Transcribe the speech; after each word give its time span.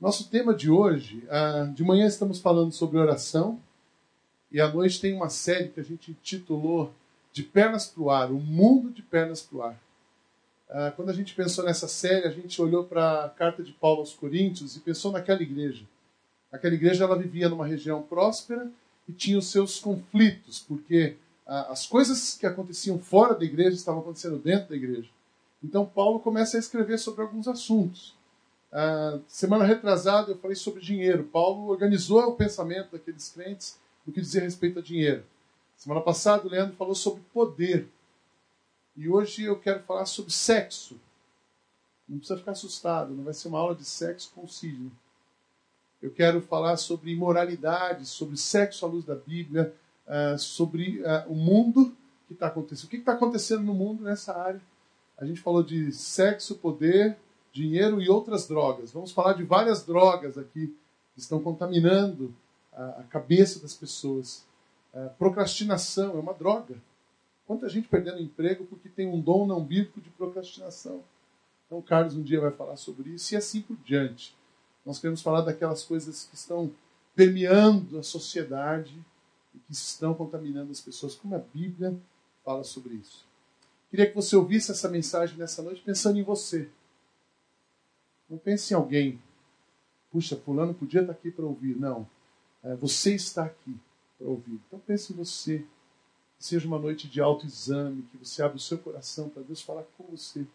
Nosso 0.00 0.28
tema 0.28 0.54
de 0.54 0.70
hoje, 0.70 1.24
ah, 1.28 1.72
de 1.74 1.82
manhã 1.82 2.06
estamos 2.06 2.38
falando 2.40 2.70
sobre 2.70 2.98
oração 2.98 3.60
e 4.48 4.60
à 4.60 4.72
noite 4.72 5.00
tem 5.00 5.12
uma 5.12 5.28
série 5.28 5.70
que 5.70 5.80
a 5.80 5.82
gente 5.82 6.12
intitulou 6.12 6.94
De 7.32 7.42
Pernas 7.42 7.88
para 7.88 8.02
o 8.04 8.08
Ar, 8.08 8.30
o 8.30 8.38
mundo 8.38 8.90
de 8.90 9.02
pernas 9.02 9.42
para 9.42 9.58
o 9.58 9.62
ar. 9.62 9.80
Ah, 10.70 10.92
quando 10.94 11.08
a 11.08 11.12
gente 11.12 11.34
pensou 11.34 11.64
nessa 11.64 11.88
série, 11.88 12.28
a 12.28 12.30
gente 12.30 12.62
olhou 12.62 12.84
para 12.84 13.24
a 13.24 13.28
carta 13.28 13.60
de 13.60 13.72
Paulo 13.72 13.98
aos 13.98 14.14
Coríntios 14.14 14.76
e 14.76 14.80
pensou 14.80 15.10
naquela 15.10 15.42
igreja. 15.42 15.84
Aquela 16.52 16.74
igreja 16.74 17.02
ela 17.02 17.18
vivia 17.18 17.48
numa 17.48 17.66
região 17.66 18.00
próspera 18.00 18.70
e 19.08 19.12
tinha 19.12 19.36
os 19.36 19.50
seus 19.50 19.80
conflitos, 19.80 20.60
porque 20.60 21.16
ah, 21.44 21.72
as 21.72 21.86
coisas 21.86 22.36
que 22.36 22.46
aconteciam 22.46 23.00
fora 23.00 23.34
da 23.34 23.44
igreja 23.44 23.74
estavam 23.74 24.00
acontecendo 24.02 24.38
dentro 24.38 24.68
da 24.68 24.76
igreja. 24.76 25.08
Então 25.60 25.84
Paulo 25.84 26.20
começa 26.20 26.56
a 26.56 26.60
escrever 26.60 26.98
sobre 26.98 27.22
alguns 27.22 27.48
assuntos. 27.48 28.16
Uh, 28.70 29.22
semana 29.26 29.64
retrasada 29.64 30.32
eu 30.32 30.38
falei 30.38 30.56
sobre 30.56 30.80
dinheiro. 30.80 31.24
Paulo 31.24 31.68
organizou 31.68 32.20
o 32.22 32.36
pensamento 32.36 32.92
daqueles 32.92 33.30
crentes 33.30 33.78
no 34.06 34.12
que 34.12 34.20
dizia 34.20 34.42
respeito 34.42 34.78
a 34.78 34.82
dinheiro. 34.82 35.24
Semana 35.76 36.00
passada 36.00 36.46
o 36.46 36.50
Leandro 36.50 36.76
falou 36.76 36.94
sobre 36.94 37.22
poder. 37.32 37.88
E 38.96 39.08
hoje 39.08 39.44
eu 39.44 39.58
quero 39.58 39.82
falar 39.84 40.06
sobre 40.06 40.32
sexo. 40.32 41.00
Não 42.08 42.18
precisa 42.18 42.38
ficar 42.38 42.52
assustado, 42.52 43.14
não 43.14 43.22
vai 43.22 43.34
ser 43.34 43.48
uma 43.48 43.58
aula 43.58 43.74
de 43.74 43.84
sexo 43.84 44.32
com 44.34 44.44
o 44.44 44.48
Sidney. 44.48 44.90
Eu 46.00 46.10
quero 46.10 46.40
falar 46.40 46.76
sobre 46.76 47.12
imoralidade, 47.12 48.06
sobre 48.06 48.36
sexo 48.36 48.84
à 48.84 48.88
luz 48.88 49.04
da 49.04 49.14
Bíblia, 49.14 49.74
uh, 50.06 50.38
sobre 50.38 51.00
uh, 51.00 51.30
o 51.30 51.34
mundo 51.34 51.94
que 52.26 52.34
está 52.34 52.46
acontecendo. 52.46 52.86
O 52.86 52.90
que 52.90 52.96
está 52.96 53.12
acontecendo 53.12 53.62
no 53.62 53.74
mundo 53.74 54.04
nessa 54.04 54.36
área? 54.36 54.60
A 55.16 55.24
gente 55.24 55.40
falou 55.40 55.62
de 55.62 55.92
sexo, 55.92 56.56
poder, 56.56 57.16
dinheiro 57.52 58.00
e 58.00 58.08
outras 58.08 58.46
drogas. 58.46 58.92
Vamos 58.92 59.12
falar 59.12 59.34
de 59.34 59.42
várias 59.42 59.84
drogas 59.84 60.38
aqui 60.38 60.74
que 61.14 61.20
estão 61.20 61.40
contaminando 61.42 62.34
a, 62.72 63.02
cabeça 63.04 63.60
das 63.60 63.74
pessoas. 63.74 64.44
A 64.94 65.08
procrastinação 65.10 66.16
é 66.16 66.20
uma 66.20 66.32
droga. 66.32 66.76
Quanta 67.46 67.68
gente 67.68 67.88
perdendo 67.88 68.20
emprego 68.20 68.64
porque 68.66 68.88
tem 68.88 69.06
um 69.08 69.20
dom 69.20 69.46
não 69.46 69.64
bíblico 69.64 70.00
de 70.00 70.10
procrastinação. 70.10 71.02
Então, 71.66 71.78
o 71.78 71.82
Carlos 71.82 72.14
um 72.14 72.22
dia 72.22 72.40
vai 72.40 72.50
falar 72.50 72.76
sobre 72.76 73.10
isso 73.10 73.34
e 73.34 73.36
assim 73.36 73.60
por 73.60 73.76
diante. 73.84 74.34
Nós 74.84 74.98
queremos 74.98 75.20
falar 75.20 75.42
daquelas 75.42 75.82
coisas 75.82 76.24
que 76.24 76.34
estão 76.34 76.70
permeando 77.14 77.98
a 77.98 78.02
sociedade 78.02 78.94
e 79.54 79.58
que 79.58 79.72
estão 79.72 80.14
contaminando 80.14 80.70
as 80.70 80.80
pessoas, 80.80 81.14
como 81.14 81.34
a 81.34 81.38
Bíblia 81.38 81.98
fala 82.44 82.64
sobre 82.64 82.94
isso. 82.94 83.26
Queria 83.90 84.06
que 84.06 84.14
você 84.14 84.36
ouvisse 84.36 84.70
essa 84.70 84.88
mensagem 84.88 85.36
nessa 85.36 85.62
noite 85.62 85.82
pensando 85.82 86.18
em 86.18 86.22
você. 86.22 86.68
Não 88.28 88.38
pense 88.38 88.72
em 88.72 88.76
alguém. 88.76 89.20
Puxa, 90.10 90.36
fulano 90.36 90.74
podia 90.74 91.00
estar 91.00 91.12
aqui 91.12 91.30
para 91.30 91.44
ouvir. 91.44 91.76
Não. 91.76 92.08
É, 92.62 92.74
você 92.74 93.14
está 93.14 93.44
aqui 93.44 93.76
para 94.18 94.28
ouvir. 94.28 94.60
Então 94.66 94.78
pense 94.80 95.12
em 95.12 95.16
você. 95.16 95.64
Seja 96.38 96.66
uma 96.66 96.78
noite 96.78 97.08
de 97.08 97.20
autoexame, 97.20 98.02
que 98.02 98.16
você 98.16 98.42
abra 98.42 98.56
o 98.56 98.60
seu 98.60 98.78
coração 98.78 99.28
para 99.28 99.42
Deus 99.42 99.60
falar 99.60 99.84
com 99.96 100.04
você. 100.04 100.46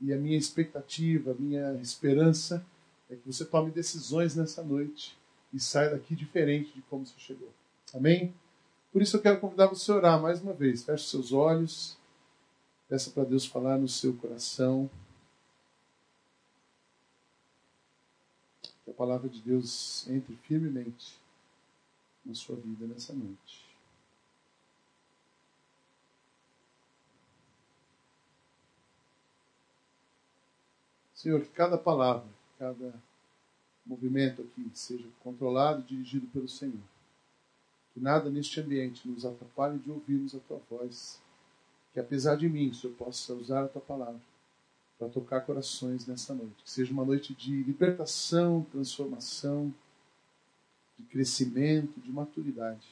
E 0.00 0.12
a 0.12 0.16
minha 0.16 0.36
expectativa, 0.36 1.32
a 1.32 1.34
minha 1.34 1.72
esperança 1.80 2.64
é 3.10 3.16
que 3.16 3.26
você 3.26 3.44
tome 3.44 3.70
decisões 3.70 4.36
nessa 4.36 4.62
noite 4.62 5.16
e 5.52 5.58
saia 5.58 5.90
daqui 5.90 6.14
diferente 6.14 6.72
de 6.74 6.82
como 6.82 7.06
você 7.06 7.14
chegou. 7.18 7.50
Amém? 7.94 8.34
Por 8.92 9.02
isso 9.02 9.16
eu 9.16 9.22
quero 9.22 9.40
convidar 9.40 9.66
você 9.66 9.90
a 9.90 9.94
orar 9.96 10.20
mais 10.20 10.40
uma 10.40 10.52
vez. 10.52 10.84
Feche 10.84 11.08
seus 11.08 11.32
olhos. 11.32 11.96
Peça 12.88 13.10
para 13.10 13.24
Deus 13.24 13.44
falar 13.44 13.78
no 13.78 13.88
seu 13.88 14.14
coração. 14.14 14.88
Que 18.84 18.85
a 18.85 18.85
palavra 18.96 19.28
de 19.28 19.40
Deus 19.40 20.08
entre 20.08 20.34
firmemente 20.36 21.18
na 22.24 22.34
sua 22.34 22.56
vida 22.56 22.86
nessa 22.86 23.12
noite. 23.12 23.64
Senhor, 31.14 31.40
que 31.40 31.48
cada 31.48 31.78
palavra, 31.78 32.26
cada 32.58 32.94
movimento 33.84 34.42
aqui 34.42 34.70
seja 34.74 35.08
controlado 35.22 35.80
e 35.80 35.84
dirigido 35.84 36.26
pelo 36.28 36.48
Senhor. 36.48 36.82
Que 37.92 38.00
nada 38.00 38.28
neste 38.28 38.60
ambiente 38.60 39.08
nos 39.08 39.24
atrapalhe 39.24 39.78
de 39.78 39.90
ouvirmos 39.90 40.34
a 40.34 40.40
tua 40.40 40.60
voz. 40.70 41.20
Que 41.92 42.00
apesar 42.00 42.36
de 42.36 42.48
mim, 42.48 42.70
o 42.70 42.74
Senhor 42.74 42.94
possa 42.94 43.32
usar 43.32 43.64
a 43.64 43.68
tua 43.68 43.82
palavra 43.82 44.20
para 44.98 45.08
tocar 45.08 45.42
corações 45.42 46.06
nessa 46.06 46.34
noite. 46.34 46.62
Que 46.64 46.70
seja 46.70 46.92
uma 46.92 47.04
noite 47.04 47.34
de 47.34 47.62
libertação, 47.62 48.66
transformação, 48.70 49.72
de 50.98 51.04
crescimento, 51.04 52.00
de 52.00 52.10
maturidade 52.10 52.86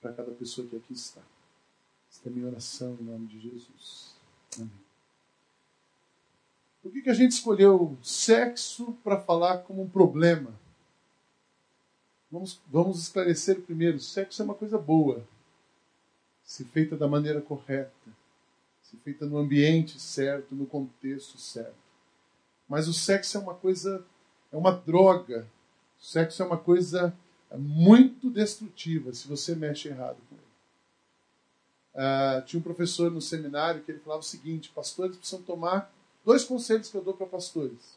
para 0.00 0.12
cada 0.12 0.30
pessoa 0.32 0.66
que 0.66 0.76
aqui 0.76 0.92
está. 0.92 1.20
Esta 2.10 2.28
é 2.28 2.32
a 2.32 2.34
minha 2.34 2.46
oração 2.46 2.96
em 3.00 3.04
nome 3.04 3.26
de 3.26 3.40
Jesus. 3.40 4.14
Amém. 4.56 4.70
Por 6.82 6.90
que, 6.90 7.02
que 7.02 7.10
a 7.10 7.14
gente 7.14 7.32
escolheu 7.32 7.96
sexo 8.02 8.96
para 9.04 9.20
falar 9.20 9.58
como 9.58 9.82
um 9.82 9.88
problema? 9.88 10.58
Vamos, 12.30 12.60
vamos 12.68 13.02
esclarecer 13.02 13.60
primeiro. 13.60 14.00
Sexo 14.00 14.40
é 14.40 14.44
uma 14.44 14.54
coisa 14.54 14.78
boa, 14.78 15.26
se 16.42 16.64
feita 16.64 16.96
da 16.96 17.06
maneira 17.06 17.40
correta 17.40 18.19
se 18.90 18.96
feita 18.96 19.24
no 19.24 19.38
ambiente 19.38 20.00
certo, 20.00 20.52
no 20.54 20.66
contexto 20.66 21.38
certo. 21.38 21.76
Mas 22.68 22.88
o 22.88 22.92
sexo 22.92 23.36
é 23.38 23.40
uma 23.40 23.54
coisa, 23.54 24.04
é 24.50 24.56
uma 24.56 24.72
droga. 24.72 25.46
O 26.00 26.04
sexo 26.04 26.42
é 26.42 26.46
uma 26.46 26.58
coisa 26.58 27.14
muito 27.56 28.28
destrutiva 28.28 29.12
se 29.12 29.28
você 29.28 29.54
mexe 29.54 29.88
errado 29.88 30.16
com 30.28 30.34
ele. 30.34 30.50
Uh, 31.92 32.44
tinha 32.46 32.58
um 32.58 32.62
professor 32.62 33.10
no 33.10 33.20
seminário 33.20 33.82
que 33.82 33.92
ele 33.92 34.00
falava 34.00 34.22
o 34.22 34.24
seguinte: 34.24 34.72
pastores 34.74 35.16
precisam 35.16 35.42
tomar 35.42 35.92
dois 36.24 36.44
conselhos 36.44 36.88
que 36.88 36.96
eu 36.96 37.02
dou 37.02 37.14
para 37.14 37.26
pastores. 37.26 37.96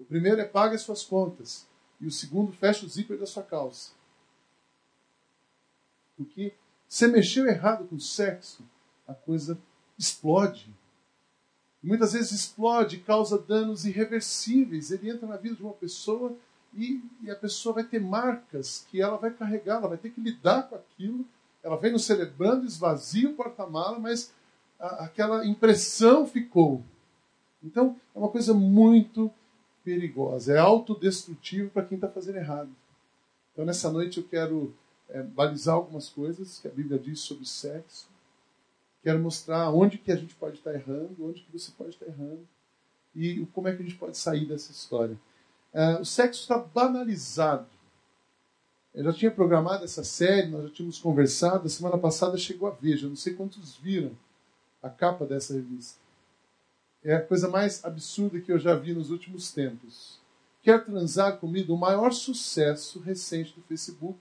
O 0.00 0.04
primeiro 0.04 0.40
é 0.40 0.44
pague 0.44 0.74
as 0.74 0.82
suas 0.82 1.04
contas. 1.04 1.66
E 2.00 2.06
o 2.06 2.10
segundo, 2.10 2.52
feche 2.52 2.86
o 2.86 2.88
zíper 2.88 3.18
da 3.18 3.26
sua 3.26 3.42
calça. 3.42 3.90
Porque 6.16 6.54
você 6.88 7.06
mexeu 7.06 7.46
errado 7.46 7.86
com 7.86 7.96
o 7.96 8.00
sexo, 8.00 8.64
a 9.06 9.14
coisa 9.14 9.58
explode. 9.98 10.70
Muitas 11.82 12.12
vezes 12.12 12.32
explode, 12.32 12.98
causa 12.98 13.38
danos 13.38 13.84
irreversíveis. 13.84 14.90
Ele 14.90 15.10
entra 15.10 15.26
na 15.26 15.36
vida 15.36 15.56
de 15.56 15.62
uma 15.62 15.72
pessoa 15.72 16.36
e, 16.74 17.02
e, 17.22 17.30
a 17.30 17.36
pessoa 17.36 17.76
vai 17.76 17.84
ter 17.84 18.00
marcas 18.00 18.86
que 18.90 19.00
ela 19.00 19.16
vai 19.16 19.30
carregar, 19.32 19.76
ela 19.76 19.88
vai 19.88 19.98
ter 19.98 20.10
que 20.10 20.20
lidar 20.20 20.64
com 20.64 20.74
aquilo. 20.74 21.24
Ela 21.62 21.76
vem 21.76 21.92
no 21.92 21.98
celebrando, 21.98 22.66
esvazia 22.66 23.28
o 23.28 23.34
porta-mala, 23.34 23.98
mas 23.98 24.32
a, 24.78 25.04
aquela 25.04 25.46
impressão 25.46 26.26
ficou. 26.26 26.82
Então, 27.62 27.96
é 28.14 28.18
uma 28.18 28.28
coisa 28.28 28.52
muito 28.52 29.30
perigosa. 29.84 30.52
É 30.52 30.58
autodestrutivo 30.58 31.70
para 31.70 31.84
quem 31.84 31.96
está 31.96 32.08
fazendo 32.08 32.36
errado. 32.36 32.70
Então, 33.52 33.64
nessa 33.64 33.90
noite, 33.90 34.18
eu 34.18 34.24
quero 34.24 34.74
é, 35.08 35.22
balizar 35.22 35.74
algumas 35.74 36.08
coisas 36.08 36.60
que 36.60 36.68
a 36.68 36.70
Bíblia 36.70 36.98
diz 36.98 37.20
sobre 37.20 37.46
sexo 37.46 38.08
Quero 39.08 39.20
mostrar 39.20 39.70
onde 39.70 39.96
que 39.96 40.12
a 40.12 40.16
gente 40.16 40.34
pode 40.34 40.58
estar 40.58 40.74
errando, 40.74 41.16
onde 41.26 41.40
que 41.40 41.50
você 41.50 41.70
pode 41.70 41.94
estar 41.94 42.04
errando 42.04 42.46
e 43.16 43.46
como 43.54 43.66
é 43.66 43.74
que 43.74 43.80
a 43.80 43.84
gente 43.86 43.96
pode 43.96 44.18
sair 44.18 44.44
dessa 44.44 44.70
história. 44.70 45.18
Uh, 45.72 46.02
o 46.02 46.04
sexo 46.04 46.42
está 46.42 46.58
banalizado. 46.58 47.66
Eu 48.94 49.04
já 49.04 49.12
tinha 49.14 49.30
programado 49.30 49.82
essa 49.82 50.04
série, 50.04 50.48
nós 50.48 50.64
já 50.64 50.70
tínhamos 50.74 50.98
conversado. 50.98 51.66
A 51.66 51.70
semana 51.70 51.96
passada 51.96 52.36
chegou 52.36 52.68
a 52.68 52.72
Veja, 52.72 53.08
não 53.08 53.16
sei 53.16 53.32
quantos 53.32 53.78
viram 53.78 54.12
a 54.82 54.90
capa 54.90 55.24
dessa 55.24 55.54
revista. 55.54 55.98
É 57.02 57.14
a 57.14 57.22
coisa 57.22 57.48
mais 57.48 57.82
absurda 57.86 58.38
que 58.38 58.52
eu 58.52 58.58
já 58.58 58.74
vi 58.74 58.92
nos 58.92 59.08
últimos 59.08 59.50
tempos. 59.50 60.20
Quer 60.62 60.84
transar 60.84 61.38
comigo? 61.38 61.72
O 61.72 61.78
maior 61.78 62.12
sucesso 62.12 63.00
recente 63.00 63.54
do 63.54 63.62
Facebook 63.62 64.20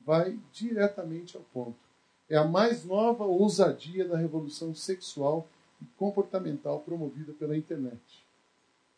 vai 0.00 0.38
diretamente 0.50 1.36
ao 1.36 1.42
ponto 1.52 1.87
é 2.28 2.36
a 2.36 2.44
mais 2.44 2.84
nova 2.84 3.24
ousadia 3.24 4.06
da 4.06 4.16
revolução 4.16 4.74
sexual 4.74 5.48
e 5.80 5.84
comportamental 5.96 6.80
promovida 6.80 7.32
pela 7.32 7.56
internet. 7.56 8.00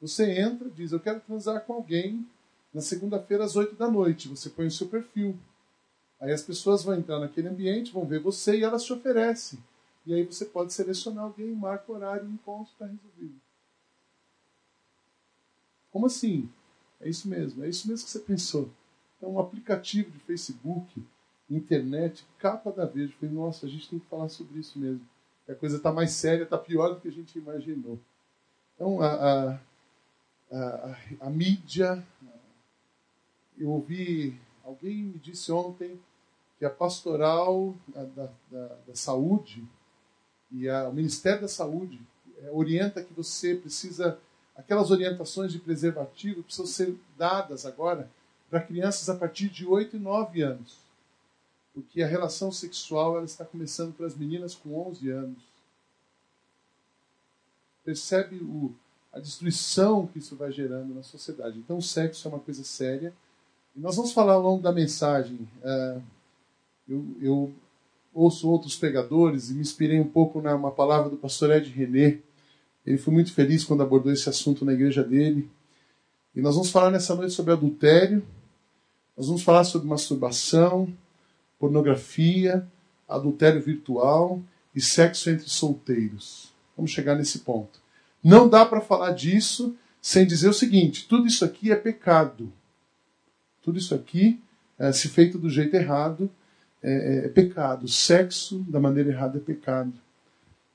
Você 0.00 0.38
entra, 0.40 0.68
diz: 0.68 0.92
Eu 0.92 1.00
quero 1.00 1.20
transar 1.20 1.64
com 1.64 1.74
alguém 1.74 2.26
na 2.72 2.80
segunda-feira 2.80 3.44
às 3.44 3.56
oito 3.56 3.74
da 3.74 3.90
noite. 3.90 4.28
Você 4.28 4.48
põe 4.50 4.66
o 4.66 4.70
seu 4.70 4.88
perfil. 4.88 5.38
Aí 6.20 6.32
as 6.32 6.42
pessoas 6.42 6.82
vão 6.82 6.94
entrar 6.94 7.18
naquele 7.18 7.48
ambiente, 7.48 7.92
vão 7.92 8.04
ver 8.04 8.20
você 8.20 8.58
e 8.58 8.64
elas 8.64 8.84
te 8.84 8.92
oferecem. 8.92 9.58
E 10.06 10.14
aí 10.14 10.24
você 10.24 10.44
pode 10.44 10.72
selecionar 10.72 11.24
alguém, 11.24 11.54
marca 11.54 11.90
o 11.90 11.94
horário, 11.94 12.26
um 12.26 12.32
encontro, 12.32 12.72
está 12.72 12.86
resolvido. 12.86 13.40
Como 15.90 16.06
assim? 16.06 16.48
É 17.00 17.08
isso 17.08 17.28
mesmo, 17.28 17.64
é 17.64 17.68
isso 17.68 17.88
mesmo 17.88 18.04
que 18.04 18.10
você 18.10 18.18
pensou. 18.18 18.70
Então, 19.16 19.34
um 19.34 19.40
aplicativo 19.40 20.10
de 20.10 20.18
Facebook 20.20 21.02
internet, 21.56 22.24
capa 22.38 22.70
da 22.70 22.86
Veja. 22.86 23.12
falei, 23.18 23.34
nossa, 23.34 23.66
a 23.66 23.68
gente 23.68 23.88
tem 23.88 23.98
que 23.98 24.06
falar 24.06 24.28
sobre 24.28 24.60
isso 24.60 24.78
mesmo. 24.78 25.00
A 25.48 25.54
coisa 25.54 25.78
está 25.78 25.90
mais 25.92 26.12
séria, 26.12 26.44
está 26.44 26.56
pior 26.56 26.94
do 26.94 27.00
que 27.00 27.08
a 27.08 27.12
gente 27.12 27.36
imaginou. 27.36 27.98
Então, 28.74 29.00
a, 29.00 29.08
a, 29.08 29.58
a, 30.52 30.96
a 31.22 31.30
mídia, 31.30 32.02
eu 33.58 33.68
ouvi, 33.70 34.38
alguém 34.64 34.96
me 34.96 35.18
disse 35.18 35.50
ontem 35.50 36.00
que 36.58 36.64
a 36.64 36.70
pastoral 36.70 37.74
da, 37.88 38.28
da, 38.50 38.66
da 38.86 38.94
saúde 38.94 39.66
e 40.52 40.68
a, 40.68 40.88
o 40.88 40.92
Ministério 40.92 41.42
da 41.42 41.48
Saúde 41.48 42.00
é, 42.42 42.50
orienta 42.50 43.02
que 43.02 43.14
você 43.14 43.54
precisa, 43.54 44.18
aquelas 44.56 44.90
orientações 44.90 45.52
de 45.52 45.58
preservativo 45.58 46.42
precisam 46.42 46.66
ser 46.66 46.96
dadas 47.16 47.64
agora 47.64 48.10
para 48.48 48.60
crianças 48.60 49.08
a 49.08 49.16
partir 49.16 49.48
de 49.48 49.66
8 49.66 49.96
e 49.96 49.98
9 49.98 50.42
anos. 50.42 50.89
Porque 51.74 52.02
a 52.02 52.06
relação 52.06 52.50
sexual 52.50 53.16
ela 53.16 53.24
está 53.24 53.44
começando 53.44 53.94
para 53.94 54.06
as 54.06 54.16
meninas 54.16 54.54
com 54.54 54.88
11 54.88 55.08
anos. 55.10 55.38
Percebe 57.84 58.36
o, 58.36 58.74
a 59.12 59.18
destruição 59.18 60.06
que 60.06 60.18
isso 60.18 60.36
vai 60.36 60.50
gerando 60.52 60.94
na 60.94 61.02
sociedade. 61.02 61.58
Então, 61.58 61.78
o 61.78 61.82
sexo 61.82 62.26
é 62.26 62.30
uma 62.30 62.40
coisa 62.40 62.64
séria. 62.64 63.12
E 63.76 63.80
nós 63.80 63.96
vamos 63.96 64.12
falar 64.12 64.34
ao 64.34 64.42
longo 64.42 64.62
da 64.62 64.72
mensagem. 64.72 65.48
Uh, 65.62 66.02
eu, 66.88 67.16
eu, 67.20 67.54
ouço 68.12 68.48
outros 68.48 68.76
pregadores 68.76 69.50
e 69.50 69.54
me 69.54 69.60
inspirei 69.60 70.00
um 70.00 70.08
pouco 70.08 70.40
na 70.40 70.58
palavra 70.72 71.08
do 71.08 71.16
pastor 71.16 71.50
Ed 71.52 71.70
René. 71.70 72.18
Ele 72.84 72.98
foi 72.98 73.12
muito 73.12 73.32
feliz 73.32 73.64
quando 73.64 73.82
abordou 73.82 74.12
esse 74.12 74.28
assunto 74.28 74.64
na 74.64 74.72
igreja 74.72 75.04
dele. 75.04 75.48
E 76.34 76.40
nós 76.40 76.54
vamos 76.54 76.70
falar 76.70 76.90
nessa 76.90 77.14
noite 77.14 77.32
sobre 77.32 77.52
adultério, 77.52 78.24
nós 79.16 79.26
vamos 79.26 79.42
falar 79.42 79.64
sobre 79.64 79.88
masturbação, 79.88 80.92
pornografia, 81.60 82.66
adultério 83.06 83.60
virtual 83.60 84.42
e 84.74 84.80
sexo 84.80 85.28
entre 85.28 85.48
solteiros. 85.48 86.52
Vamos 86.76 86.90
chegar 86.90 87.14
nesse 87.14 87.40
ponto. 87.40 87.78
Não 88.24 88.48
dá 88.48 88.64
para 88.64 88.80
falar 88.80 89.12
disso 89.12 89.76
sem 90.00 90.26
dizer 90.26 90.48
o 90.48 90.54
seguinte: 90.54 91.06
tudo 91.06 91.26
isso 91.26 91.44
aqui 91.44 91.70
é 91.70 91.76
pecado. 91.76 92.50
Tudo 93.62 93.78
isso 93.78 93.94
aqui, 93.94 94.40
é, 94.78 94.90
se 94.90 95.08
feito 95.08 95.38
do 95.38 95.50
jeito 95.50 95.76
errado, 95.76 96.30
é, 96.82 96.92
é, 96.92 97.26
é 97.26 97.28
pecado. 97.28 97.86
Sexo 97.86 98.60
da 98.60 98.80
maneira 98.80 99.10
errada 99.10 99.36
é 99.36 99.40
pecado. 99.40 99.92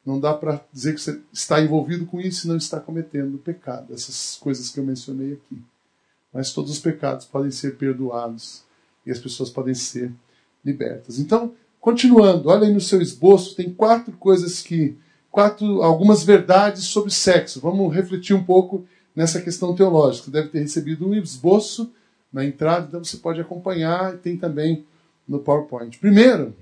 Não 0.05 0.19
dá 0.19 0.35
para 0.35 0.63
dizer 0.71 0.93
que 0.93 1.01
você 1.01 1.19
está 1.33 1.59
envolvido 1.59 2.05
com 2.05 2.21
isso 2.21 2.45
e 2.45 2.47
não 2.47 2.57
está 2.57 2.79
cometendo 2.79 3.39
pecado. 3.39 3.91
Essas 3.91 4.37
coisas 4.39 4.69
que 4.69 4.79
eu 4.79 4.83
mencionei 4.83 5.33
aqui. 5.33 5.59
Mas 6.31 6.53
todos 6.53 6.69
os 6.69 6.79
pecados 6.79 7.25
podem 7.25 7.49
ser 7.49 7.75
perdoados 7.75 8.63
e 9.03 9.09
as 9.09 9.17
pessoas 9.17 9.49
podem 9.49 9.73
ser 9.73 10.11
libertas. 10.65 11.19
Então, 11.19 11.53
continuando, 11.79 12.49
olha 12.49 12.67
aí 12.67 12.73
no 12.73 12.81
seu 12.81 13.01
esboço, 13.01 13.55
tem 13.55 13.71
quatro 13.71 14.13
coisas 14.17 14.61
que. 14.61 14.97
quatro 15.31 15.83
algumas 15.83 16.23
verdades 16.23 16.85
sobre 16.85 17.11
sexo. 17.11 17.61
Vamos 17.61 17.93
refletir 17.93 18.35
um 18.35 18.43
pouco 18.43 18.85
nessa 19.15 19.41
questão 19.41 19.75
teológica. 19.75 20.25
Você 20.25 20.31
deve 20.31 20.49
ter 20.49 20.59
recebido 20.59 21.07
um 21.07 21.13
esboço 21.13 21.91
na 22.33 22.43
entrada, 22.43 22.87
então 22.87 23.03
você 23.03 23.17
pode 23.17 23.39
acompanhar 23.39 24.17
tem 24.17 24.35
também 24.35 24.85
no 25.27 25.39
PowerPoint. 25.39 25.97
Primeiro, 25.99 26.53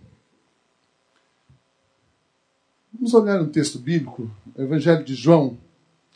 vamos 2.94 3.13
olhar 3.13 3.41
um 3.41 3.50
texto 3.50 3.79
bíblico, 3.79 4.29
Evangelho 4.57 5.03
de 5.03 5.15
João. 5.15 5.57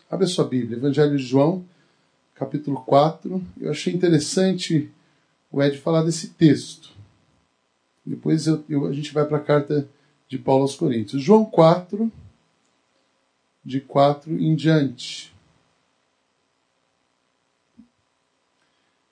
Abre 0.10 0.26
a 0.26 0.30
sua 0.30 0.46
Bíblia, 0.46 0.78
Evangelho 0.78 1.18
de 1.18 1.24
João, 1.24 1.66
capítulo 2.36 2.82
4. 2.82 3.42
Eu 3.60 3.72
achei 3.72 3.94
interessante 3.94 4.92
o 5.52 5.62
Ed 5.62 5.78
falar 5.80 6.04
desse 6.04 6.30
texto. 6.30 6.97
Depois 8.08 8.48
eu, 8.48 8.64
eu, 8.70 8.86
a 8.86 8.94
gente 8.94 9.14
vai 9.14 9.26
para 9.26 9.38
a 9.38 9.44
carta 9.44 9.88
de 10.30 10.38
Paulo 10.38 10.62
aos 10.62 10.76
Coríntios. 10.76 11.22
João 11.22 11.44
4, 11.44 12.10
de 13.64 13.82
4 13.82 14.32
em 14.40 14.56
diante. 14.56 15.36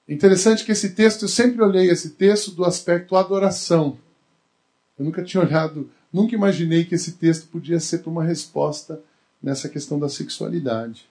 Interessante 0.08 0.64
que 0.64 0.72
esse 0.72 0.92
texto, 0.92 1.24
eu 1.24 1.28
sempre 1.28 1.62
olhei 1.62 1.90
esse 1.90 2.12
texto 2.12 2.52
do 2.52 2.64
aspecto 2.64 3.18
adoração. 3.18 3.98
Eu 4.98 5.04
nunca 5.04 5.24
tinha 5.24 5.44
olhado, 5.44 5.90
nunca 6.14 6.36
imaginei 6.36 6.86
que 6.86 6.96
esse 6.96 7.14
texto 7.14 7.48
podia 7.48 7.80
ser 7.82 8.00
para 8.00 8.12
uma 8.12 8.24
resposta 8.24 9.02
nessa 9.42 9.68
questão 9.68 10.00
da 10.00 10.08
sexualidade. 10.08 11.06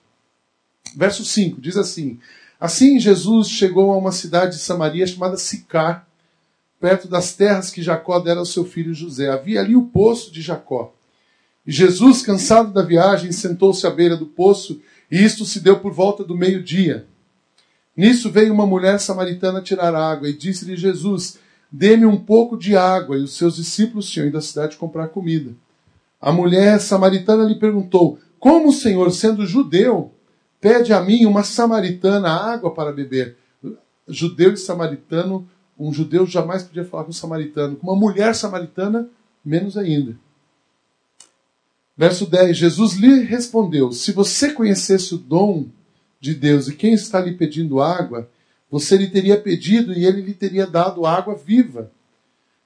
Verso 0.95 1.23
5 1.23 1.61
diz 1.61 1.77
assim: 1.77 2.19
Assim 2.59 2.99
Jesus 2.99 3.49
chegou 3.49 3.91
a 3.91 3.97
uma 3.97 4.11
cidade 4.11 4.55
de 4.55 4.61
Samaria 4.61 5.05
chamada 5.05 5.37
Sicar, 5.37 6.04
perto 6.85 7.07
das 7.07 7.33
terras 7.33 7.71
que 7.71 7.81
Jacó 7.81 8.19
dera 8.19 8.39
ao 8.39 8.45
seu 8.45 8.63
filho 8.63 8.93
José. 8.93 9.27
Havia 9.27 9.59
ali 9.59 9.75
o 9.75 9.87
poço 9.87 10.31
de 10.31 10.39
Jacó. 10.39 10.93
E 11.65 11.71
Jesus, 11.71 12.21
cansado 12.21 12.71
da 12.71 12.83
viagem, 12.83 13.31
sentou-se 13.31 13.87
à 13.87 13.89
beira 13.89 14.15
do 14.15 14.27
poço, 14.27 14.79
e 15.09 15.17
isto 15.17 15.45
se 15.45 15.59
deu 15.59 15.79
por 15.79 15.91
volta 15.91 16.23
do 16.23 16.37
meio-dia. 16.37 17.07
Nisso 17.97 18.29
veio 18.29 18.53
uma 18.53 18.67
mulher 18.67 18.99
samaritana 18.99 19.63
tirar 19.63 19.95
água 19.95 20.29
e 20.29 20.33
disse-lhe 20.33 20.77
Jesus: 20.77 21.39
Dê-me 21.71 22.05
um 22.05 22.17
pouco 22.17 22.55
de 22.55 22.77
água. 22.77 23.17
E 23.17 23.23
os 23.23 23.35
seus 23.35 23.55
discípulos 23.55 24.07
tinham 24.07 24.27
ido 24.27 24.37
à 24.37 24.41
cidade 24.41 24.77
comprar 24.77 25.07
comida. 25.07 25.55
A 26.21 26.31
mulher 26.31 26.79
samaritana 26.79 27.45
lhe 27.45 27.55
perguntou: 27.55 28.19
Como 28.39 28.69
o 28.69 28.73
Senhor, 28.73 29.11
sendo 29.11 29.47
judeu, 29.47 30.13
pede 30.61 30.93
a 30.93 31.01
mim, 31.01 31.25
uma 31.25 31.43
samaritana, 31.43 32.29
água 32.29 32.71
para 32.75 32.91
beber? 32.93 33.37
Judeu 34.07 34.53
e 34.53 34.57
samaritano, 34.57 35.49
um 35.77 35.91
judeu 35.91 36.25
jamais 36.25 36.63
podia 36.63 36.85
falar 36.85 37.03
com 37.03 37.09
um 37.09 37.13
samaritano. 37.13 37.75
Com 37.75 37.87
uma 37.87 37.99
mulher 37.99 38.33
samaritana, 38.35 39.09
menos 39.43 39.77
ainda. 39.77 40.17
Verso 41.97 42.25
10: 42.25 42.57
Jesus 42.57 42.93
lhe 42.93 43.21
respondeu: 43.21 43.91
Se 43.91 44.11
você 44.11 44.51
conhecesse 44.51 45.15
o 45.15 45.17
dom 45.17 45.67
de 46.25 46.33
Deus. 46.33 46.67
E 46.67 46.75
quem 46.75 46.93
está 46.93 47.19
lhe 47.19 47.33
pedindo 47.33 47.81
água, 47.81 48.29
você 48.69 48.97
lhe 48.97 49.07
teria 49.07 49.39
pedido 49.39 49.93
e 49.93 50.05
ele 50.05 50.21
lhe 50.21 50.33
teria 50.33 50.65
dado 50.65 51.05
água 51.05 51.35
viva. 51.35 51.91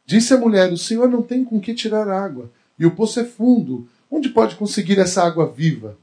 Disse 0.06 0.34
a 0.34 0.38
mulher: 0.38 0.72
O 0.72 0.78
Senhor 0.78 1.10
não 1.10 1.22
tem 1.22 1.44
com 1.44 1.60
que 1.60 1.74
tirar 1.74 2.08
água, 2.08 2.50
e 2.80 2.86
o 2.86 2.92
poço 2.92 3.20
é 3.20 3.26
fundo. 3.26 3.88
Onde 4.10 4.30
pode 4.30 4.56
conseguir 4.56 4.98
essa 4.98 5.24
água 5.24 5.46
viva? 5.46 5.98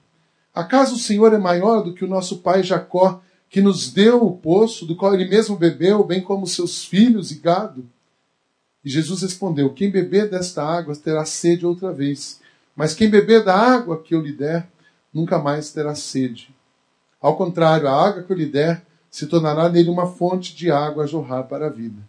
Acaso 0.55 0.95
o 0.95 0.99
Senhor 0.99 1.33
é 1.35 1.39
maior 1.39 1.83
do 1.83 1.93
que 1.93 2.05
o 2.05 2.09
nosso 2.09 2.39
pai 2.39 2.63
Jacó, 2.63 3.21
que 3.49 3.61
nos 3.61 3.91
deu 3.91 4.25
o 4.25 4.37
poço, 4.37 4.85
do 4.87 4.97
qual 4.97 5.15
ele 5.15 5.29
mesmo 5.29 5.57
bebeu, 5.57 6.05
bem 6.05 6.21
como 6.21 6.47
seus 6.47 6.85
filhos 6.85 7.31
e 7.31 7.37
gado? 7.37 7.89
E 8.85 8.91
Jesus 8.91 9.23
respondeu: 9.23 9.73
Quem 9.73 9.91
beber 9.91 10.29
desta 10.29 10.65
água 10.65 10.95
terá 10.95 11.25
sede 11.25 11.67
outra 11.67 11.93
vez, 11.93 12.41
mas 12.75 12.95
quem 12.95 13.09
beber 13.09 13.45
da 13.45 13.57
água 13.57 14.03
que 14.03 14.15
eu 14.15 14.21
lhe 14.21 14.33
der, 14.33 14.69
nunca 15.13 15.39
mais 15.39 15.73
terá 15.73 15.95
sede. 15.95 16.55
Ao 17.21 17.37
contrário, 17.37 17.89
a 17.89 18.07
água 18.07 18.23
que 18.23 18.33
eu 18.33 18.37
lhe 18.37 18.47
der 18.47 18.85
se 19.11 19.27
tornará 19.27 19.69
nele 19.69 19.89
uma 19.89 20.07
fonte 20.07 20.55
de 20.55 20.71
água 20.71 21.05
a 21.05 21.07
jorrar 21.07 21.45
para 21.45 21.67
a 21.67 21.71
vida. 21.71 22.01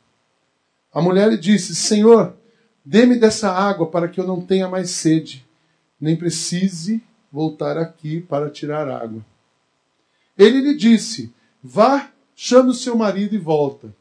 A 0.94 1.01
mulher 1.01 1.29
lhe 1.29 1.38
disse: 1.38 1.74
Senhor, 1.74 2.36
dê-me 2.84 3.15
dessa 3.15 3.51
água 3.51 3.88
para 3.88 4.08
que 4.08 4.20
eu 4.20 4.27
não 4.27 4.41
tenha 4.41 4.67
mais 4.67 4.91
sede, 4.91 5.46
nem 6.00 6.15
precise 6.15 7.01
voltar 7.32 7.77
aqui 7.77 8.20
para 8.22 8.50
tirar 8.50 8.89
água. 8.89 9.24
Ele 10.38 10.62
lhe 10.62 10.75
disse: 10.75 11.34
Vá, 11.63 12.12
chame 12.36 12.70
o 12.70 12.74
seu 12.74 12.96
marido 12.96 13.34
e 13.36 13.38
volta. 13.38 13.94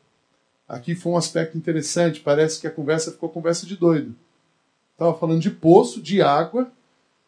Aqui 0.69 0.95
foi 0.95 1.13
um 1.13 1.17
aspecto 1.17 1.57
interessante, 1.57 2.21
parece 2.21 2.61
que 2.61 2.67
a 2.67 2.71
conversa 2.71 3.13
ficou 3.13 3.29
conversa 3.29 3.67
de 3.67 3.77
doido. 3.77 4.15
Estava 4.93 5.17
falando 5.17 5.41
de 5.41 5.51
poço, 5.51 6.03
de 6.03 6.21
água, 6.21 6.71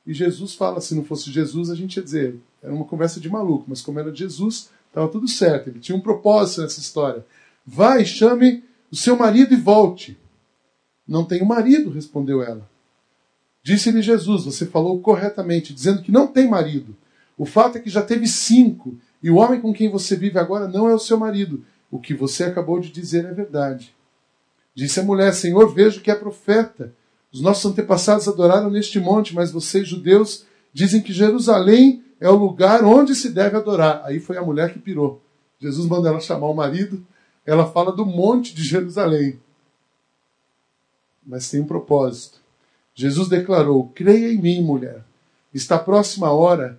e 0.06 0.12
Jesus 0.12 0.54
fala: 0.54 0.80
se 0.80 0.94
não 0.94 1.04
fosse 1.04 1.30
Jesus, 1.30 1.70
a 1.70 1.74
gente 1.74 1.96
ia 1.96 2.02
dizer, 2.02 2.36
era 2.62 2.72
uma 2.72 2.84
conversa 2.84 3.20
de 3.20 3.28
maluco, 3.28 3.66
mas 3.68 3.80
como 3.80 4.00
era 4.00 4.14
Jesus, 4.14 4.70
estava 4.88 5.08
tudo 5.08 5.28
certo. 5.28 5.68
Ele 5.68 5.78
tinha 5.78 5.96
um 5.96 6.00
propósito 6.00 6.62
nessa 6.62 6.80
história. 6.80 7.24
Vai, 7.66 8.04
chame 8.04 8.64
o 8.90 8.96
seu 8.96 9.16
marido 9.16 9.52
e 9.52 9.56
volte. 9.56 10.18
Não 11.06 11.24
tenho 11.24 11.46
marido, 11.46 11.90
respondeu 11.90 12.42
ela. 12.42 12.68
Disse-lhe 13.62 14.02
Jesus: 14.02 14.44
Você 14.44 14.66
falou 14.66 14.98
corretamente, 15.00 15.74
dizendo 15.74 16.02
que 16.02 16.10
não 16.10 16.26
tem 16.26 16.48
marido. 16.48 16.96
O 17.38 17.47
fato 17.47 17.78
é 17.78 17.80
que 17.80 17.88
já 17.88 18.02
teve 18.02 18.26
cinco, 18.26 18.99
e 19.23 19.30
o 19.30 19.37
homem 19.37 19.61
com 19.61 19.73
quem 19.73 19.88
você 19.88 20.16
vive 20.16 20.38
agora 20.38 20.66
não 20.66 20.88
é 20.88 20.95
o 20.95 20.99
seu 20.99 21.16
marido. 21.16 21.64
O 21.88 22.00
que 22.00 22.12
você 22.12 22.45
acabou 22.45 22.80
de 22.80 22.90
dizer 22.90 23.25
é 23.25 23.33
verdade. 23.33 23.95
Disse 24.75 24.99
a 24.99 25.04
mulher: 25.04 25.33
Senhor, 25.33 25.73
vejo 25.73 26.00
que 26.00 26.11
é 26.11 26.14
profeta. 26.14 26.92
Os 27.33 27.40
nossos 27.40 27.71
antepassados 27.71 28.26
adoraram 28.26 28.71
neste 28.71 28.99
monte, 28.99 29.35
mas 29.35 29.52
vocês, 29.52 29.87
judeus, 29.87 30.45
dizem 30.73 31.00
que 31.00 31.12
Jerusalém 31.12 32.02
é 32.21 32.28
o 32.28 32.37
lugar 32.37 32.85
onde 32.85 33.14
se 33.14 33.30
deve 33.30 33.57
adorar. 33.57 34.02
Aí 34.04 34.18
foi 34.18 34.37
a 34.37 34.42
mulher 34.42 34.73
que 34.73 34.78
pirou. 34.78 35.23
Jesus 35.61 35.87
manda 35.87 36.09
ela 36.09 36.21
chamar 36.21 36.49
o 36.49 36.54
marido, 36.54 37.07
ela 37.47 37.71
fala 37.71 37.92
do 37.92 38.04
monte 38.04 38.54
de 38.54 38.62
Jerusalém. 38.64 39.40
Mas 41.25 41.49
tem 41.50 41.61
um 41.61 41.66
propósito. 41.66 42.40
Jesus 42.95 43.28
declarou: 43.28 43.92
Creia 43.95 44.33
em 44.33 44.38
mim, 44.38 44.62
mulher. 44.62 45.04
Está 45.54 45.78
próxima 45.78 46.28
a 46.28 46.33
hora 46.33 46.78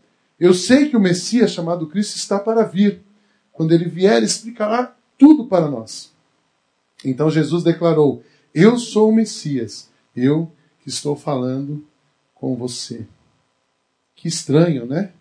Eu 0.41 0.55
sei 0.55 0.89
que 0.89 0.97
o 0.97 0.99
Messias 0.99 1.51
chamado 1.51 1.85
Cristo 1.85 2.15
está 2.15 2.39
para 2.39 2.63
vir. 2.63 3.03
Quando 3.51 3.73
ele 3.73 3.85
vier, 3.85 4.23
explicará 4.23 4.95
tudo 5.15 5.45
para 5.45 5.69
nós. 5.69 6.11
Então 7.05 7.29
Jesus 7.29 7.63
declarou: 7.63 8.23
Eu 8.51 8.79
sou 8.79 9.09
o 9.09 9.13
Messias, 9.13 9.91
eu 10.15 10.51
que 10.79 10.89
estou 10.89 11.15
falando 11.15 11.85
com 12.33 12.55
você. 12.55 13.05
Que 14.15 14.27
estranho, 14.27 14.87
né? 14.87 15.11